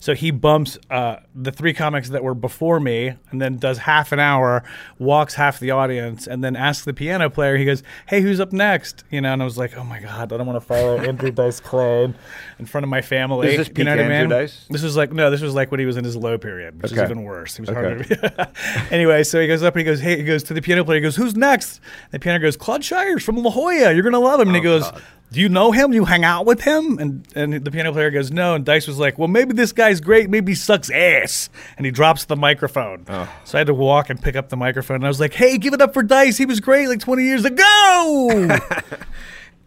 So 0.00 0.14
he 0.14 0.30
bumps 0.30 0.78
uh, 0.90 1.16
the 1.34 1.50
three 1.52 1.72
comics 1.72 2.08
that 2.10 2.22
were 2.22 2.34
before 2.34 2.80
me, 2.80 3.14
and 3.30 3.40
then 3.40 3.56
does 3.56 3.78
half 3.78 4.12
an 4.12 4.18
hour, 4.20 4.62
walks 4.98 5.34
half 5.34 5.58
the 5.60 5.70
audience, 5.70 6.26
and 6.26 6.42
then 6.44 6.56
asks 6.56 6.84
the 6.84 6.92
piano 6.94 7.30
player. 7.30 7.56
He 7.56 7.64
goes, 7.64 7.82
"Hey, 8.06 8.20
who's 8.20 8.40
up 8.40 8.52
next?" 8.52 9.04
You 9.10 9.20
know, 9.20 9.32
and 9.32 9.40
I 9.42 9.44
was 9.44 9.56
like, 9.58 9.76
"Oh 9.76 9.84
my 9.84 10.00
god, 10.00 10.32
I 10.32 10.36
don't 10.36 10.46
want 10.46 10.56
to 10.60 10.66
follow 10.66 10.98
Andrew 11.08 11.30
Dice 11.30 11.60
Clay 11.60 12.04
in- 12.04 12.14
in 12.58 12.66
front 12.66 12.84
of 12.84 12.90
my 12.90 13.00
family." 13.02 13.48
Is 13.52 13.56
this 13.68 13.78
you 13.78 13.84
know 13.84 13.92
peak 13.96 14.02
what 14.04 14.12
I 14.12 14.20
mean? 14.20 14.28
Dice? 14.28 14.66
This 14.70 14.82
was 14.82 14.96
like 14.96 15.12
no, 15.12 15.30
this 15.30 15.40
was 15.40 15.54
like 15.54 15.70
when 15.70 15.80
he 15.80 15.86
was 15.86 15.96
in 15.96 16.04
his 16.04 16.16
low 16.16 16.38
period, 16.38 16.82
which 16.82 16.92
is 16.92 16.98
even 16.98 17.22
worse. 17.22 17.56
He 17.56 17.62
was 17.62 17.70
Okay. 17.70 17.80
harder. 17.80 18.04
To 18.04 18.48
anyway, 18.90 19.22
so 19.22 19.40
he 19.40 19.46
goes 19.46 19.62
up 19.62 19.74
and 19.74 19.80
he 19.80 19.84
goes, 19.84 20.00
"Hey," 20.00 20.16
he 20.18 20.24
goes 20.24 20.42
to 20.44 20.54
the 20.54 20.62
piano 20.62 20.84
player. 20.84 20.98
He 20.98 21.02
goes, 21.02 21.16
"Who's 21.16 21.34
next?" 21.36 21.80
The 22.10 22.18
piano 22.18 22.38
goes, 22.38 22.56
"Claude 22.56 22.84
Shires 22.84 23.22
from 23.24 23.36
La 23.36 23.50
Jolla. 23.50 23.92
You're 23.92 24.02
gonna 24.02 24.18
love 24.20 24.40
him." 24.40 24.48
And 24.48 24.56
he 24.56 24.60
Oh, 24.60 24.64
goes. 24.64 24.82
God. 24.90 25.02
Do 25.32 25.40
you 25.40 25.48
know 25.48 25.72
him? 25.72 25.94
You 25.94 26.04
hang 26.04 26.24
out 26.24 26.44
with 26.44 26.60
him? 26.60 26.98
And 26.98 27.26
and 27.34 27.64
the 27.64 27.70
piano 27.70 27.90
player 27.90 28.10
goes, 28.10 28.30
No. 28.30 28.54
And 28.54 28.66
Dice 28.66 28.86
was 28.86 28.98
like, 28.98 29.18
Well, 29.18 29.28
maybe 29.28 29.54
this 29.62 29.72
guy's 29.72 30.00
great. 30.00 30.28
Maybe 30.28 30.52
he 30.52 30.56
sucks 30.56 30.90
ass. 30.90 31.48
And 31.76 31.86
he 31.86 31.92
drops 31.92 32.24
the 32.24 32.34
microphone. 32.34 33.04
Oh. 33.08 33.32
So 33.44 33.56
I 33.56 33.60
had 33.60 33.68
to 33.68 33.74
walk 33.74 34.10
and 34.10 34.20
pick 34.20 34.34
up 34.34 34.48
the 34.48 34.56
microphone. 34.56 34.96
And 34.96 35.04
I 35.04 35.08
was 35.08 35.20
like, 35.20 35.32
Hey, 35.32 35.56
give 35.56 35.72
it 35.72 35.80
up 35.80 35.94
for 35.94 36.02
Dice. 36.02 36.36
He 36.36 36.46
was 36.46 36.58
great 36.58 36.88
like 36.88 36.98
20 36.98 37.22
years 37.22 37.44
ago. 37.44 38.58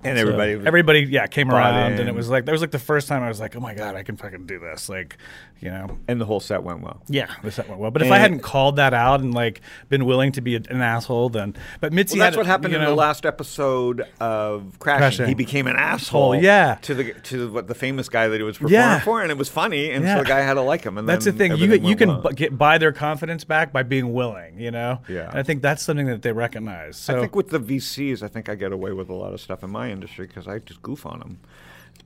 And 0.05 0.17
everybody. 0.19 0.55
was- 0.55 0.65
everybody, 0.65 0.99
yeah, 1.01 1.27
came 1.27 1.51
around, 1.51 1.93
and 1.99 2.07
it 2.09 2.15
was 2.15 2.29
like 2.29 2.45
that 2.45 2.51
was 2.51 2.61
like 2.61 2.71
the 2.71 2.79
first 2.79 3.07
time 3.07 3.23
I 3.23 3.27
was 3.27 3.39
like, 3.39 3.55
oh 3.55 3.59
my 3.59 3.73
god, 3.73 3.95
I 3.95 4.03
can 4.03 4.17
fucking 4.17 4.45
do 4.45 4.59
this, 4.59 4.87
like, 4.89 5.17
you 5.59 5.69
know, 5.69 5.97
and 6.07 6.19
the 6.21 6.25
whole 6.25 6.39
set 6.39 6.63
went 6.63 6.81
well. 6.81 7.01
yeah, 7.07 7.33
this 7.43 7.55
that 7.57 7.67
went 7.67 7.79
well. 7.81 7.91
But 7.91 8.01
if 8.03 8.11
I 8.11 8.17
hadn't 8.17 8.39
called 8.39 8.75
that 8.77 8.93
out 8.93 9.19
and 9.21 9.33
like 9.33 9.61
been 9.89 10.05
willing 10.05 10.31
to 10.33 10.41
be 10.41 10.55
a, 10.55 10.61
an 10.69 10.81
asshole, 10.81 11.29
then 11.29 11.55
but 11.79 11.93
Mitzi, 11.93 12.17
Well, 12.19 12.25
that's 12.27 12.37
what 12.37 12.45
happened 12.45 12.73
you 12.73 12.79
in 12.79 12.85
the 12.85 12.93
last 12.95 13.25
episode 13.25 14.05
of 14.19 14.77
Crashing. 14.79 14.99
Crashing. 14.99 15.27
He 15.27 15.33
became 15.33 15.67
an 15.67 15.75
asshole. 15.75 16.35
yeah. 16.35 16.75
To 16.83 16.93
the 16.93 17.13
to 17.13 17.51
what 17.51 17.67
the 17.67 17.75
famous 17.75 18.09
guy 18.09 18.27
that 18.27 18.37
he 18.37 18.43
was 18.43 18.57
performing 18.57 18.73
Yeah. 18.73 18.99
for, 18.99 19.21
and 19.21 19.31
it 19.31 19.37
was 19.37 19.49
funny, 19.49 19.91
and 19.91 20.03
Yeah. 20.03 20.15
so 20.17 20.23
the 20.23 20.27
guy 20.29 20.41
had 20.41 20.55
to 20.55 20.61
like 20.61 20.83
him. 20.83 20.97
And 20.97 21.07
That's 21.07 21.25
the 21.25 21.31
thing. 21.31 21.55
You 21.57 21.73
you 21.75 21.95
can 21.95 22.09
well. 22.09 22.31
get 22.33 22.57
buy 22.57 22.77
their 22.77 22.91
confidence 22.91 23.43
back 23.43 23.71
by 23.73 23.83
being 23.83 24.13
willing. 24.13 24.59
You 24.59 24.71
know. 24.71 24.99
Yeah. 25.07 25.29
And 25.29 25.39
I 25.39 25.43
think 25.43 25.61
that's 25.61 25.81
something 25.83 26.05
that 26.07 26.21
they 26.21 26.31
recognize. 26.31 26.97
So 26.97 27.17
I 27.17 27.21
think 27.21 27.35
with 27.35 27.49
the 27.49 27.59
VCs, 27.59 28.21
I 28.23 28.27
think 28.27 28.49
I 28.49 28.55
get 28.55 28.71
away 28.71 28.91
with 28.91 29.09
a 29.09 29.13
lot 29.13 29.33
of 29.33 29.41
stuff 29.41 29.63
in 29.63 29.69
my 29.69 29.89
industry 29.95 30.27
because 30.27 30.47
I 30.47 30.59
just 30.59 30.81
goof 30.83 31.05
on 31.05 31.19
them. 31.19 31.39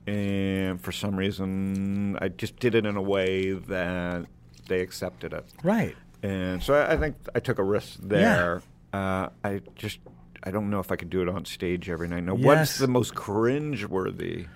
And 0.06 0.80
for 0.80 0.92
some 0.92 1.16
reason, 1.16 2.16
I 2.20 2.28
just 2.28 2.58
did 2.58 2.74
it 2.74 2.86
in 2.86 2.96
a 2.96 3.02
way 3.02 3.52
that 3.52 4.24
they 4.68 4.80
accepted 4.80 5.32
it. 5.32 5.44
right. 5.62 5.96
And 6.22 6.62
so 6.62 6.74
I, 6.74 6.92
I 6.92 6.96
think 6.98 7.16
I 7.34 7.40
took 7.40 7.58
a 7.58 7.62
risk 7.62 7.98
there. 8.02 8.62
Uh, 8.92 9.28
I 9.42 9.62
just, 9.74 10.00
I 10.44 10.50
don't 10.50 10.68
know 10.68 10.78
if 10.80 10.92
I 10.92 10.96
could 10.96 11.08
do 11.08 11.22
it 11.22 11.28
on 11.30 11.44
stage 11.46 11.88
every 11.88 12.08
night. 12.08 12.24
Now, 12.24 12.36
Yes. 12.36 12.44
what's 12.46 12.78
the 12.78 12.88
most 12.88 13.14
cringe-worthy 13.14 14.46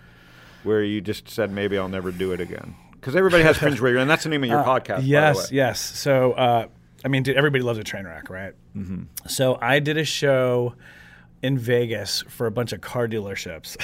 where 0.62 0.82
you 0.82 1.00
just 1.00 1.30
said, 1.30 1.50
maybe 1.50 1.78
I'll 1.78 1.88
never 1.88 2.12
do 2.12 2.32
it 2.32 2.40
again? 2.40 2.76
Because 2.92 3.16
everybody 3.16 3.44
has 3.44 3.56
cringe-worthy, 3.62 3.98
and 3.98 4.10
that's 4.10 4.24
the 4.24 4.28
name 4.30 4.44
of 4.44 4.50
your 4.50 4.62
podcast, 4.62 4.88
by 4.88 5.00
the 5.00 5.16
Uh, 5.16 5.20
Yes, 5.20 5.50
way. 5.50 5.56
yes. 5.56 5.80
So, 5.80 6.32
uh, 6.32 6.66
I 7.04 7.08
mean, 7.08 7.22
dude, 7.22 7.36
everybody 7.36 7.62
loves 7.64 7.78
a 7.78 7.84
train 7.84 8.04
wreck, 8.04 8.28
right? 8.28 8.52
Mm-hmm. 8.76 9.04
So, 9.28 9.58
I 9.60 9.78
did 9.78 9.96
a 9.96 10.04
show 10.04 10.74
in 11.44 11.58
Vegas 11.58 12.22
for 12.28 12.46
a 12.46 12.50
bunch 12.50 12.72
of 12.72 12.80
car 12.80 13.06
dealerships. 13.06 13.76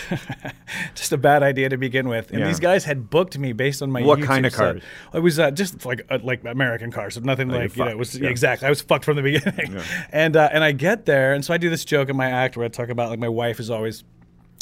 just 0.95 1.13
a 1.13 1.19
bad 1.19 1.43
idea 1.43 1.69
to 1.69 1.77
begin 1.77 2.09
with. 2.09 2.31
And 2.31 2.41
Yeah. 2.41 2.47
these 2.47 2.59
guys 2.61 2.85
had 2.85 3.11
booked 3.11 3.39
me 3.39 3.53
based 3.53 3.83
on 3.83 3.91
my 3.91 4.03
What 4.03 4.19
YouTube 4.19 4.25
kind 4.27 4.47
of 4.47 4.53
set. 4.53 4.59
cars? 4.59 4.83
It 5.15 5.19
was 5.21 5.39
uh, 5.39 5.51
just 5.51 5.85
like 5.85 6.07
uh, 6.11 6.19
like 6.23 6.45
American 6.45 6.91
cars, 6.91 7.15
so 7.15 7.21
nothing 7.21 7.51
you're 7.51 7.61
like 7.61 7.77
you 7.77 7.85
know. 7.85 7.91
It 7.91 7.99
was 7.99 8.19
yeah. 8.19 8.29
exactly. 8.31 8.67
I 8.67 8.71
was 8.71 8.81
fucked 8.81 9.05
from 9.05 9.17
the 9.17 9.23
beginning. 9.31 9.81
And 10.11 10.37
uh, 10.37 10.49
and 10.53 10.65
I 10.65 10.73
get 10.73 11.05
there, 11.07 11.35
and 11.35 11.45
so 11.45 11.53
I 11.53 11.59
do 11.59 11.69
this 11.71 11.85
joke 11.85 12.09
in 12.09 12.17
my 12.17 12.31
act 12.31 12.57
where 12.57 12.65
I 12.65 12.69
talk 12.69 12.89
about 12.89 13.11
like 13.11 13.19
my 13.19 13.29
wife 13.29 13.61
is 13.61 13.69
always 13.71 14.05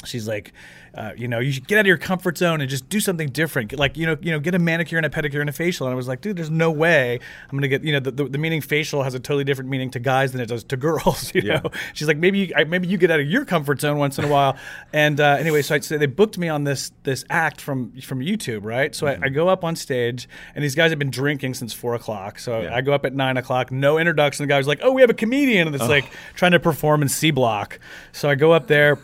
she's 0.05 0.29
like, 0.29 0.53
uh, 0.95 1.13
you 1.17 1.29
know, 1.29 1.39
you 1.39 1.53
should 1.53 1.69
get 1.69 1.77
out 1.77 1.83
of 1.83 1.87
your 1.87 1.99
comfort 1.99 2.39
zone 2.39 2.61
and 2.61 2.69
just 2.69 2.89
do 2.89 2.99
something 2.99 3.29
different. 3.29 3.73
Like, 3.79 3.97
you 3.97 4.07
know, 4.07 4.17
you 4.21 4.33
know, 4.33 4.41
get 4.41 4.55
a 4.55 4.59
manicure 4.59 4.97
and 4.99 5.05
a 5.07 5.11
pedicure 5.11 5.41
and 5.41 5.49
a 5.49 5.53
facial. 5.53 5.87
And 5.87 5.93
I 5.93 5.97
was 5.97 6.09
like, 6.09 6.21
dude, 6.23 6.37
there's 6.37 6.51
no 6.51 6.71
way 6.73 7.21
I'm 7.51 7.57
gonna 7.57 7.69
get. 7.69 7.85
You 7.85 7.93
know, 7.93 8.01
the, 8.01 8.11
the, 8.11 8.25
the 8.25 8.39
meaning 8.39 8.61
facial 8.61 9.03
has 9.03 9.15
a 9.15 9.21
totally 9.21 9.45
different 9.45 9.71
meaning 9.71 9.91
to 9.91 10.01
guys 10.01 10.33
than 10.33 10.41
it 10.41 10.47
does 10.47 10.65
to 10.65 10.77
girls. 10.77 11.33
You 11.35 11.43
Yeah. 11.43 11.61
know, 11.63 11.71
she's 11.95 12.09
like, 12.09 12.17
maybe 12.17 12.39
you, 12.39 12.53
I, 12.57 12.65
maybe 12.65 12.89
you 12.89 12.97
get 12.97 13.11
out 13.11 13.21
of 13.21 13.27
your 13.29 13.45
comfort 13.45 13.81
zone 13.81 13.99
once 13.99 14.19
in 14.19 14.25
a 14.25 14.29
while. 14.29 14.57
And 14.93 15.21
uh, 15.21 15.37
anyway, 15.39 15.63
so, 15.63 15.75
I, 15.77 15.81
so 15.81 15.99
they 15.99 16.07
booked 16.07 16.39
me 16.39 16.49
on 16.49 16.65
this 16.65 16.91
this 17.05 17.25
act 17.31 17.61
from 17.61 17.93
from 18.01 18.21
YouTube, 18.21 18.65
right? 18.65 18.95
So 18.95 19.07
I, 19.07 19.19
I 19.23 19.29
go 19.29 19.49
up 19.49 19.63
on 19.65 19.77
stage, 19.77 20.29
and 20.55 20.65
these 20.65 20.75
guys 20.75 20.91
have 20.91 20.99
been 20.99 21.11
drinking 21.11 21.55
since 21.55 21.73
four 21.75 21.95
o'clock. 21.95 22.39
So 22.39 22.63
Yeah. 22.63 22.75
I 22.75 22.81
go 22.81 22.93
up 22.93 23.05
at 23.05 23.15
nine 23.15 23.37
o'clock, 23.37 23.71
no 23.71 23.99
introduction. 23.99 24.45
The 24.45 24.49
guy 24.49 24.59
was 24.59 24.67
like, 24.67 24.81
oh, 24.83 24.93
we 24.93 25.03
have 25.03 25.11
a 25.11 25.15
comedian 25.15 25.71
that's 25.71 25.87
like 25.89 26.11
trying 26.35 26.53
to 26.53 26.61
perform 26.61 27.03
in 27.03 27.09
C 27.09 27.31
block. 27.31 27.79
So 28.13 28.29
I 28.31 28.35
go 28.37 28.53
up 28.53 28.67
there. 28.69 28.99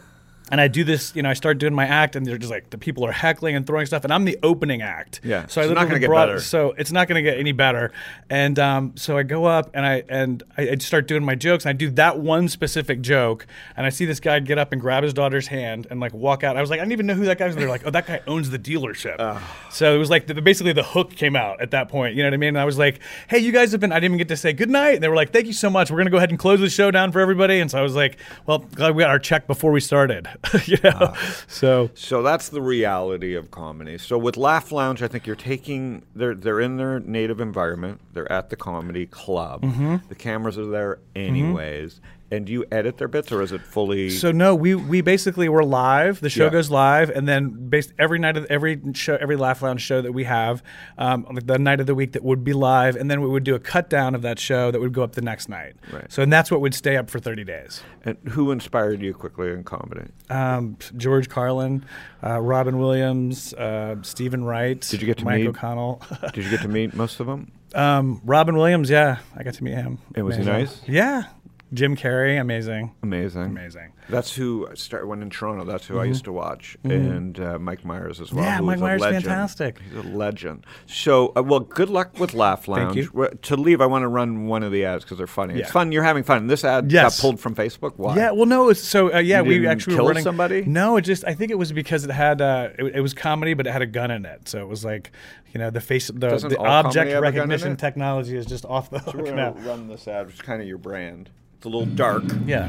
And 0.50 0.60
I 0.60 0.68
do 0.68 0.84
this, 0.84 1.16
you 1.16 1.22
know, 1.22 1.30
I 1.30 1.32
start 1.32 1.56
doing 1.56 1.72
my 1.72 1.86
act, 1.86 2.16
and 2.16 2.26
they're 2.26 2.36
just 2.36 2.50
like 2.50 2.68
the 2.68 2.76
people 2.76 3.04
are 3.06 3.12
heckling 3.12 3.56
and 3.56 3.66
throwing 3.66 3.86
stuff, 3.86 4.04
and 4.04 4.12
I'm 4.12 4.26
the 4.26 4.38
opening 4.42 4.82
act. 4.82 5.20
Yeah, 5.24 5.46
so 5.46 5.62
I 5.62 5.64
it's 5.64 5.72
not 5.74 5.88
gonna 5.88 5.98
get 5.98 6.08
brought- 6.08 6.28
better. 6.28 6.40
So 6.40 6.74
it's 6.76 6.92
not 6.92 7.08
going 7.08 7.16
to 7.16 7.28
get 7.28 7.38
any 7.38 7.52
better. 7.52 7.92
And 8.28 8.58
um, 8.58 8.92
so 8.94 9.16
I 9.16 9.22
go 9.22 9.46
up 9.46 9.70
and 9.72 9.86
I 9.86 10.04
and 10.08 10.42
I, 10.58 10.70
I 10.70 10.76
start 10.76 11.08
doing 11.08 11.24
my 11.24 11.34
jokes, 11.34 11.64
and 11.64 11.70
I 11.70 11.72
do 11.72 11.90
that 11.92 12.18
one 12.18 12.48
specific 12.48 13.00
joke, 13.00 13.46
and 13.74 13.86
I 13.86 13.88
see 13.88 14.04
this 14.04 14.20
guy 14.20 14.38
get 14.40 14.58
up 14.58 14.72
and 14.72 14.80
grab 14.80 15.02
his 15.02 15.14
daughter's 15.14 15.46
hand 15.46 15.86
and 15.90 15.98
like 15.98 16.12
walk 16.12 16.44
out. 16.44 16.58
I 16.58 16.60
was 16.60 16.68
like, 16.68 16.78
I 16.78 16.82
didn't 16.82 16.92
even 16.92 17.06
know 17.06 17.14
who 17.14 17.24
that 17.24 17.38
guy 17.38 17.46
was. 17.46 17.56
They're 17.56 17.68
like, 17.68 17.86
oh, 17.86 17.90
that 17.90 18.06
guy 18.06 18.20
owns 18.26 18.50
the 18.50 18.58
dealership. 18.58 19.40
So 19.70 19.94
it 19.94 19.98
was 19.98 20.10
like 20.10 20.26
the, 20.26 20.34
basically 20.42 20.72
the 20.74 20.82
hook 20.82 21.10
came 21.16 21.36
out 21.36 21.62
at 21.62 21.70
that 21.70 21.88
point. 21.88 22.16
You 22.16 22.22
know 22.22 22.28
what 22.28 22.34
I 22.34 22.38
mean? 22.38 22.48
And 22.50 22.58
I 22.58 22.64
was 22.66 22.76
like, 22.78 23.00
hey, 23.28 23.38
you 23.38 23.50
guys 23.50 23.72
have 23.72 23.80
been. 23.80 23.92
I 23.92 23.96
didn't 23.96 24.12
even 24.12 24.18
get 24.18 24.28
to 24.28 24.36
say 24.36 24.52
good 24.52 24.70
night. 24.70 24.96
And 24.96 25.02
they 25.02 25.08
were 25.08 25.16
like, 25.16 25.32
thank 25.32 25.46
you 25.46 25.52
so 25.54 25.70
much. 25.70 25.90
We're 25.90 25.98
gonna 25.98 26.10
go 26.10 26.18
ahead 26.18 26.30
and 26.30 26.38
close 26.38 26.60
the 26.60 26.68
show 26.68 26.90
down 26.90 27.12
for 27.12 27.20
everybody. 27.20 27.60
And 27.60 27.70
so 27.70 27.78
I 27.78 27.82
was 27.82 27.94
like, 27.94 28.18
well, 28.46 28.58
glad 28.58 28.94
we 28.94 29.02
got 29.02 29.10
our 29.10 29.18
check 29.18 29.46
before 29.46 29.72
we 29.72 29.80
started. 29.80 30.28
you 30.66 30.78
know. 30.82 31.14
So 31.48 31.90
So 31.94 32.22
that's 32.22 32.48
the 32.48 32.62
reality 32.62 33.34
of 33.34 33.50
comedy. 33.50 33.98
So 33.98 34.18
with 34.18 34.36
Laugh 34.36 34.72
Lounge, 34.72 35.02
I 35.02 35.08
think 35.08 35.26
you're 35.26 35.36
taking 35.36 36.02
they're 36.14 36.34
they're 36.34 36.60
in 36.60 36.76
their 36.76 37.00
native 37.00 37.40
environment. 37.40 38.00
They're 38.12 38.30
at 38.30 38.50
the 38.50 38.56
comedy 38.56 39.06
club. 39.06 39.62
Mm-hmm. 39.62 39.96
The 40.08 40.14
cameras 40.14 40.58
are 40.58 40.66
there 40.66 40.98
anyways, 41.14 42.00
And 42.34 42.46
do 42.46 42.52
you 42.52 42.64
edit 42.72 42.98
their 42.98 43.08
bits, 43.08 43.30
or 43.32 43.42
is 43.42 43.52
it 43.52 43.60
fully? 43.62 44.10
So 44.10 44.32
no, 44.32 44.54
we 44.54 44.74
we 44.74 45.00
basically 45.00 45.48
we're 45.48 45.62
live. 45.62 46.20
The 46.20 46.28
show 46.30 46.44
Yeah. 46.44 46.50
goes 46.50 46.70
live, 46.70 47.10
and 47.10 47.26
then 47.28 47.68
based 47.68 47.92
every 47.98 48.18
night 48.18 48.36
of 48.36 48.44
every 48.46 48.80
show, 48.94 49.16
every 49.20 49.36
Laugh 49.36 49.62
Lounge 49.62 49.80
show 49.80 50.02
that 50.02 50.12
we 50.12 50.24
have, 50.24 50.62
um, 50.98 51.26
like 51.32 51.46
the 51.46 51.58
night 51.58 51.80
of 51.80 51.86
the 51.86 51.94
week 51.94 52.12
that 52.12 52.22
would 52.24 52.44
be 52.44 52.52
live, 52.52 52.96
and 52.96 53.10
then 53.10 53.20
we 53.20 53.28
would 53.28 53.44
do 53.44 53.54
a 53.54 53.58
cut 53.60 53.88
down 53.88 54.14
of 54.14 54.22
that 54.22 54.38
show 54.38 54.70
that 54.70 54.80
would 54.80 54.92
go 54.92 55.02
up 55.02 55.12
the 55.12 55.22
next 55.22 55.48
night. 55.48 55.74
Right. 55.92 56.10
So 56.12 56.22
and 56.22 56.32
that's 56.32 56.50
what 56.50 56.60
would 56.60 56.74
stay 56.74 56.96
up 56.96 57.08
for 57.10 57.18
thirty 57.18 57.44
days. 57.44 57.82
and 58.04 58.16
who 58.30 58.50
inspired 58.50 59.00
you 59.00 59.14
quickly 59.14 59.50
in 59.50 59.64
comedy? 59.64 60.10
Um, 60.30 60.76
George 60.96 61.28
Carlin, 61.28 61.84
uh, 62.22 62.40
Robin 62.40 62.78
Williams, 62.78 63.54
uh, 63.54 63.96
Steven 64.02 64.44
Wright. 64.44 64.80
Did 64.80 65.00
you 65.00 65.06
get 65.06 65.18
to 65.18 65.24
Mike 65.24 65.40
meet- 65.40 65.48
O'Connell? 65.48 66.02
Did 66.32 66.44
you 66.44 66.50
get 66.50 66.62
to 66.62 66.68
meet 66.68 66.94
most 66.94 67.20
of 67.20 67.26
them? 67.26 67.52
um, 67.74 68.20
Robin 68.24 68.56
Williams, 68.56 68.88
yeah, 68.88 69.18
I 69.36 69.42
got 69.42 69.54
to 69.54 69.64
meet 69.64 69.74
him. 69.74 69.98
And 70.14 70.24
was 70.24 70.36
he 70.36 70.44
nice? 70.44 70.80
Yeah. 70.86 71.24
Jim 71.74 71.96
Carrey, 71.96 72.40
amazing. 72.40 72.92
Amazing. 73.02 73.42
Amazing. 73.42 73.92
That's 74.08 74.34
who 74.34 74.68
I 74.70 74.74
started 74.74 75.06
when 75.06 75.22
in 75.22 75.30
Toronto. 75.30 75.64
That's 75.64 75.86
who 75.86 75.98
I 75.98 76.04
used 76.04 76.24
to 76.24 76.32
watch, 76.32 76.76
and 76.84 77.40
uh, 77.40 77.58
Mike 77.58 77.84
Myers 77.84 78.20
as 78.20 78.32
well. 78.32 78.44
Mm-hmm. 78.44 78.52
Yeah, 78.54 78.60
Mike 78.60 78.78
Myers, 78.78 79.02
fantastic. 79.02 79.78
He's 79.80 79.96
a 79.98 80.02
legend. 80.02 80.66
So, 80.86 81.32
uh, 81.36 81.42
well, 81.42 81.60
good 81.60 81.88
luck 81.90 82.18
with 82.20 82.34
Laugh 82.34 82.68
Lounge. 82.68 82.94
Thank 82.94 83.14
you. 83.14 83.28
To 83.42 83.56
leave, 83.56 83.80
I 83.80 83.86
want 83.86 84.02
to 84.02 84.08
run 84.08 84.46
one 84.46 84.62
of 84.62 84.72
the 84.72 84.84
ads 84.84 85.04
because 85.04 85.18
they're 85.18 85.26
funny. 85.26 85.58
It's 85.58 85.70
fun. 85.70 85.90
You're 85.90 86.02
having 86.02 86.22
fun. 86.22 86.46
This 86.46 86.64
ad 86.64 86.92
Yes. 86.92 87.16
got 87.16 87.22
pulled 87.22 87.40
from 87.40 87.54
Facebook. 87.54 87.94
Why? 87.96 88.16
Yeah, 88.16 88.30
well, 88.32 88.46
no. 88.46 88.72
So 88.74 89.12
uh, 89.14 89.18
yeah, 89.18 89.40
we 89.40 89.66
actually 89.66 89.96
kill 89.96 90.04
were 90.04 90.10
running. 90.10 90.22
somebody? 90.24 90.62
No, 90.62 90.96
it 90.98 91.02
just 91.02 91.24
I 91.24 91.34
think 91.34 91.50
it 91.50 91.58
was 91.58 91.72
because 91.72 92.04
it 92.04 92.10
had 92.10 92.40
uh, 92.42 92.68
it, 92.78 92.96
it 92.96 93.00
was 93.00 93.14
comedy, 93.14 93.54
but 93.54 93.66
it 93.66 93.72
had 93.72 93.82
a 93.82 93.86
gun 93.86 94.10
in 94.10 94.24
it. 94.26 94.48
So 94.48 94.60
it 94.60 94.68
was 94.68 94.84
like 94.84 95.12
you 95.52 95.58
know 95.58 95.70
the 95.70 95.80
face 95.80 96.08
the, 96.08 96.12
Doesn't 96.28 96.50
the 96.50 96.58
object 96.58 96.94
have 96.96 97.06
a 97.06 97.10
gun 97.10 97.16
in 97.16 97.22
recognition 97.22 97.76
technology 97.76 98.36
is 98.36 98.44
just 98.44 98.66
off 98.66 98.90
the 98.90 99.00
So 99.00 99.12
hook 99.12 99.34
now. 99.34 99.52
run 99.60 99.88
this 99.88 100.06
ad, 100.06 100.26
which 100.26 100.34
is 100.36 100.42
kind 100.42 100.60
of 100.60 100.68
your 100.68 100.78
brand. 100.78 101.30
It's 101.64 101.72
a 101.72 101.78
little 101.78 101.94
dark. 101.94 102.24
Yeah. 102.44 102.68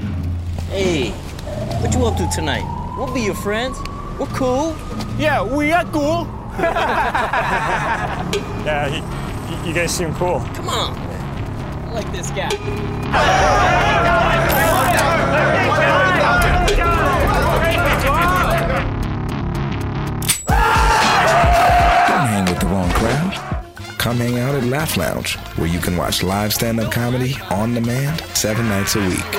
Hey, 0.69 1.10
what 1.81 1.93
you 1.93 2.05
up 2.05 2.15
to 2.15 2.29
tonight? 2.34 2.63
We'll 2.97 3.13
be 3.13 3.23
your 3.23 3.36
friends. 3.36 3.77
We're 4.17 4.25
cool. 4.27 4.73
Yeah, 5.17 5.43
we 5.43 5.73
are 5.73 5.84
cool. 5.91 6.25
yeah, 8.63 8.88
he, 8.88 9.67
you 9.67 9.75
guys 9.75 9.93
seem 9.93 10.13
cool. 10.13 10.39
Come 10.55 10.69
on. 10.69 10.97
I 10.97 11.91
like 11.91 12.10
this 12.13 12.29
guy. 12.29 12.47
Come 24.05 24.17
hang 24.17 24.37
out 24.37 24.53
at 24.53 24.63
Laugh 24.65 24.97
Lounge, 24.97 25.35
where 25.57 25.67
you 25.67 25.79
can 25.79 25.97
watch 25.97 26.21
live 26.21 26.53
stand 26.53 26.79
up 26.79 26.91
comedy 26.91 27.33
on 27.49 27.73
demand 27.73 28.21
seven 28.35 28.69
nights 28.69 28.95
a 28.95 28.99
week. 28.99 29.33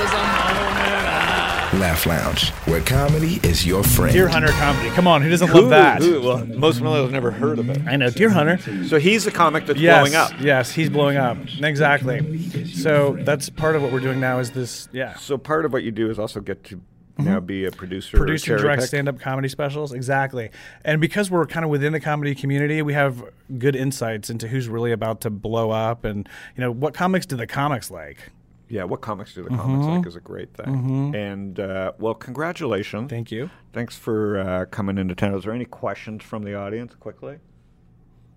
Laugh 1.79 2.05
Lounge, 2.05 2.51
where 2.67 2.81
comedy 2.81 3.39
is 3.45 3.65
your 3.65 3.85
friend. 3.85 4.13
Deer 4.13 4.27
Hunter 4.27 4.49
comedy. 4.49 4.89
Come 4.91 5.07
on, 5.07 5.23
who 5.23 5.31
doesn't 5.31 5.53
love 5.55 5.69
that? 5.71 6.03
Who- 6.03 6.21
well, 6.21 6.45
most 6.47 6.81
millennials 6.81 7.03
have 7.05 7.13
never 7.13 7.31
heard 7.31 7.61
of 7.61 7.71
it. 7.71 7.81
I 7.87 7.95
know 7.95 8.11
Deer 8.11 8.29
Hunter. 8.31 8.59
So 8.89 8.99
he's 8.99 9.25
a 9.29 9.31
comic 9.31 9.67
that's 9.67 9.79
Yes, 9.79 10.01
blowing 10.01 10.17
up. 10.17 10.33
yes, 10.41 10.73
he's 10.73 10.91
blowing 10.91 11.17
up. 11.17 11.37
Exactly. 11.63 12.65
So 12.67 13.17
that's 13.21 13.49
part 13.49 13.77
of 13.77 13.83
what 13.83 13.93
we're 13.93 14.01
doing 14.01 14.19
now. 14.19 14.41
Is 14.41 14.51
this 14.51 14.89
yeah. 14.93 15.15
So 15.15 15.39
part 15.39 15.65
of 15.65 15.73
what 15.73 15.85
you 15.85 15.93
do 15.93 16.11
is 16.11 16.19
also 16.19 16.41
get 16.41 16.65
to 16.65 16.81
now 17.19 17.41
be 17.41 17.65
a 17.65 17.71
producer, 17.71 18.17
Producer, 18.17 18.57
direct 18.59 18.83
stand-up 18.83 19.19
comedy 19.19 19.49
specials 19.49 19.93
exactly 19.93 20.51
and 20.85 21.01
because 21.01 21.31
we're 21.31 21.47
kind 21.47 21.65
of 21.65 21.71
within 21.71 21.93
the 21.93 22.01
comedy 22.01 22.35
community 22.35 22.83
we 22.83 22.93
have 22.93 23.25
good 23.59 23.75
insights 23.75 24.29
into 24.29 24.49
who's 24.49 24.69
really 24.69 24.93
about 24.93 25.21
to 25.23 25.31
blow 25.31 25.71
up 25.71 26.05
and 26.05 26.29
you 26.57 26.61
know 26.61 26.71
what 26.71 26.93
comics 26.95 27.25
do 27.27 27.37
the 27.37 27.47
comics 27.47 27.91
like 27.91 28.31
Yeah, 28.69 28.85
what 28.85 29.01
comics 29.01 29.33
do 29.35 29.43
the 29.45 29.51
comics 29.51 29.87
like 29.87 30.07
is 30.07 30.17
a 30.17 30.21
great 30.21 30.53
thing. 30.55 31.15
And 31.15 31.61
uh, 31.61 31.93
well, 31.99 32.15
congratulations. 32.15 33.03
Mm-hmm. 33.03 33.09
thank 33.09 33.31
you 33.31 33.49
Thanks 33.73 33.97
for 33.97 34.39
uh, 34.39 34.65
coming 34.67 34.99
into 34.99 35.15
town. 35.15 35.35
Is 35.35 35.45
there 35.45 35.53
any 35.53 35.67
questions 35.67 36.25
from 36.25 36.43
the 36.43 36.55
audience 36.55 36.95
quickly? 36.97 37.39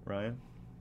Ryan? 0.05 0.39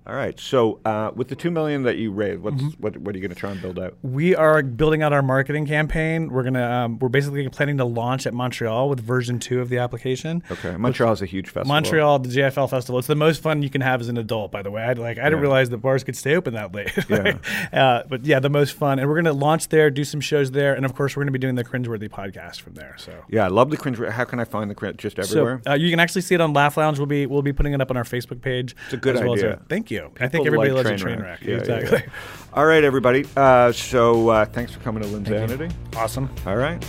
All 0.09 0.15
right. 0.15 0.39
So 0.41 0.81
uh, 0.85 1.11
with 1.15 1.29
the 1.29 1.37
two 1.37 1.51
million 1.51 1.83
that 1.83 1.97
you 1.99 2.11
raised, 2.11 2.41
what's, 2.41 2.57
Mm-hmm. 2.57 2.83
what, 2.83 2.97
what 2.97 3.15
are 3.15 3.19
you 3.19 3.23
going 3.23 3.35
to 3.35 3.39
try 3.39 3.51
and 3.51 3.61
build 3.61 3.79
out? 3.79 3.97
we 4.03 4.35
are 4.35 4.63
building 4.63 5.03
out 5.03 5.13
our 5.13 5.23
marketing 5.23 5.67
campaign 5.67 6.31
we're 6.31 6.43
gonna 6.43 6.65
um, 6.69 6.99
we're 6.99 7.09
basically 7.09 7.47
planning 7.51 7.77
to 7.77 7.85
launch 7.85 8.27
at 8.27 8.33
montreal 8.35 8.89
with 8.89 9.01
version 9.01 9.39
2 9.39 9.61
of 9.61 9.69
the 9.69 9.79
application 9.79 10.43
Okay. 10.51 10.77
Montreal 10.77 11.13
is 11.13 11.21
a 11.23 11.27
huge 11.27 11.47
festival. 11.47 11.67
Montreal, 11.69 12.19
the 12.21 12.29
JFL 12.29 12.71
festival. 12.71 12.99
It's 12.99 13.07
the 13.09 13.15
most 13.15 13.43
fun 13.43 13.63
you 13.63 13.71
can 13.71 13.81
have 13.83 14.01
as 14.01 14.09
an 14.09 14.17
adult, 14.17 14.51
by 14.51 14.63
the 14.63 14.71
way. 14.71 14.83
I 14.83 14.93
like 14.95 15.19
I 15.19 15.25
didn't 15.25 15.41
realize 15.41 15.69
that 15.71 15.79
bars 15.79 16.05
could 16.05 16.17
stay 16.17 16.35
open 16.37 16.55
that 16.55 16.75
late. 16.75 16.91
Yeah. 17.09 17.39
uh, 17.73 18.03
but 18.09 18.25
yeah, 18.25 18.39
the 18.41 18.51
most 18.51 18.73
fun. 18.73 18.99
And 18.99 19.09
we're 19.09 19.17
gonna 19.17 19.33
launch 19.33 19.69
there, 19.69 19.91
do 19.91 20.05
some 20.05 20.21
shows 20.21 20.51
there, 20.53 20.75
and 20.75 20.85
of 20.85 20.95
course 20.95 21.17
we're 21.17 21.23
gonna 21.25 21.33
be 21.33 21.39
doing 21.39 21.55
the 21.55 21.65
cringeworthy 21.65 22.09
podcast 22.09 22.61
from 22.61 22.75
there. 22.75 22.95
So 22.99 23.13
Yeah, 23.29 23.45
I 23.45 23.49
love 23.49 23.71
the 23.71 23.77
cringe. 23.77 23.99
How 23.99 24.25
can 24.25 24.41
I 24.41 24.45
find 24.45 24.71
the 24.71 24.75
cringe? 24.75 24.97
Just 24.99 25.19
everywhere. 25.19 25.61
So 25.65 25.73
uh, 25.73 25.75
you 25.75 25.91
can 25.91 26.01
actually 26.01 26.23
see 26.23 26.35
it 26.35 26.41
on 26.41 26.53
Laugh 26.53 26.77
Lounge. 26.77 26.99
We'll 26.99 27.07
be 27.07 27.27
we'll 27.27 27.43
be 27.43 27.53
putting 27.53 27.73
it 27.75 27.81
up 27.81 27.91
on 27.91 27.97
our 27.97 28.05
Facebook 28.05 28.41
page. 28.41 28.75
It's 28.87 28.95
a 28.95 28.97
good 28.97 29.17
as 29.17 29.23
well 29.23 29.33
idea. 29.35 29.51
our- 29.57 29.61
thank 29.69 29.91
you. 29.91 29.98
I 30.21 30.29
think 30.29 30.47
everybody 30.47 30.71
like 30.71 30.85
loves 30.87 31.03
a 31.03 31.05
train 31.05 31.17
train 31.17 31.29
wreck. 31.29 31.41
wreck. 31.41 31.49
Yeah, 31.49 31.57
exactly. 31.57 31.99
yeah. 32.05 32.13
All 32.55 32.67
right, 32.67 32.83
everybody. 32.83 33.25
Uh, 33.37 33.73
so 33.73 34.29
uh, 34.29 34.45
thanks 34.45 34.73
for 34.73 34.81
coming 34.81 35.03
to 35.03 35.09
you. 35.09 35.69
Awesome. 35.97 36.31
All 36.47 36.57
right. 36.57 36.85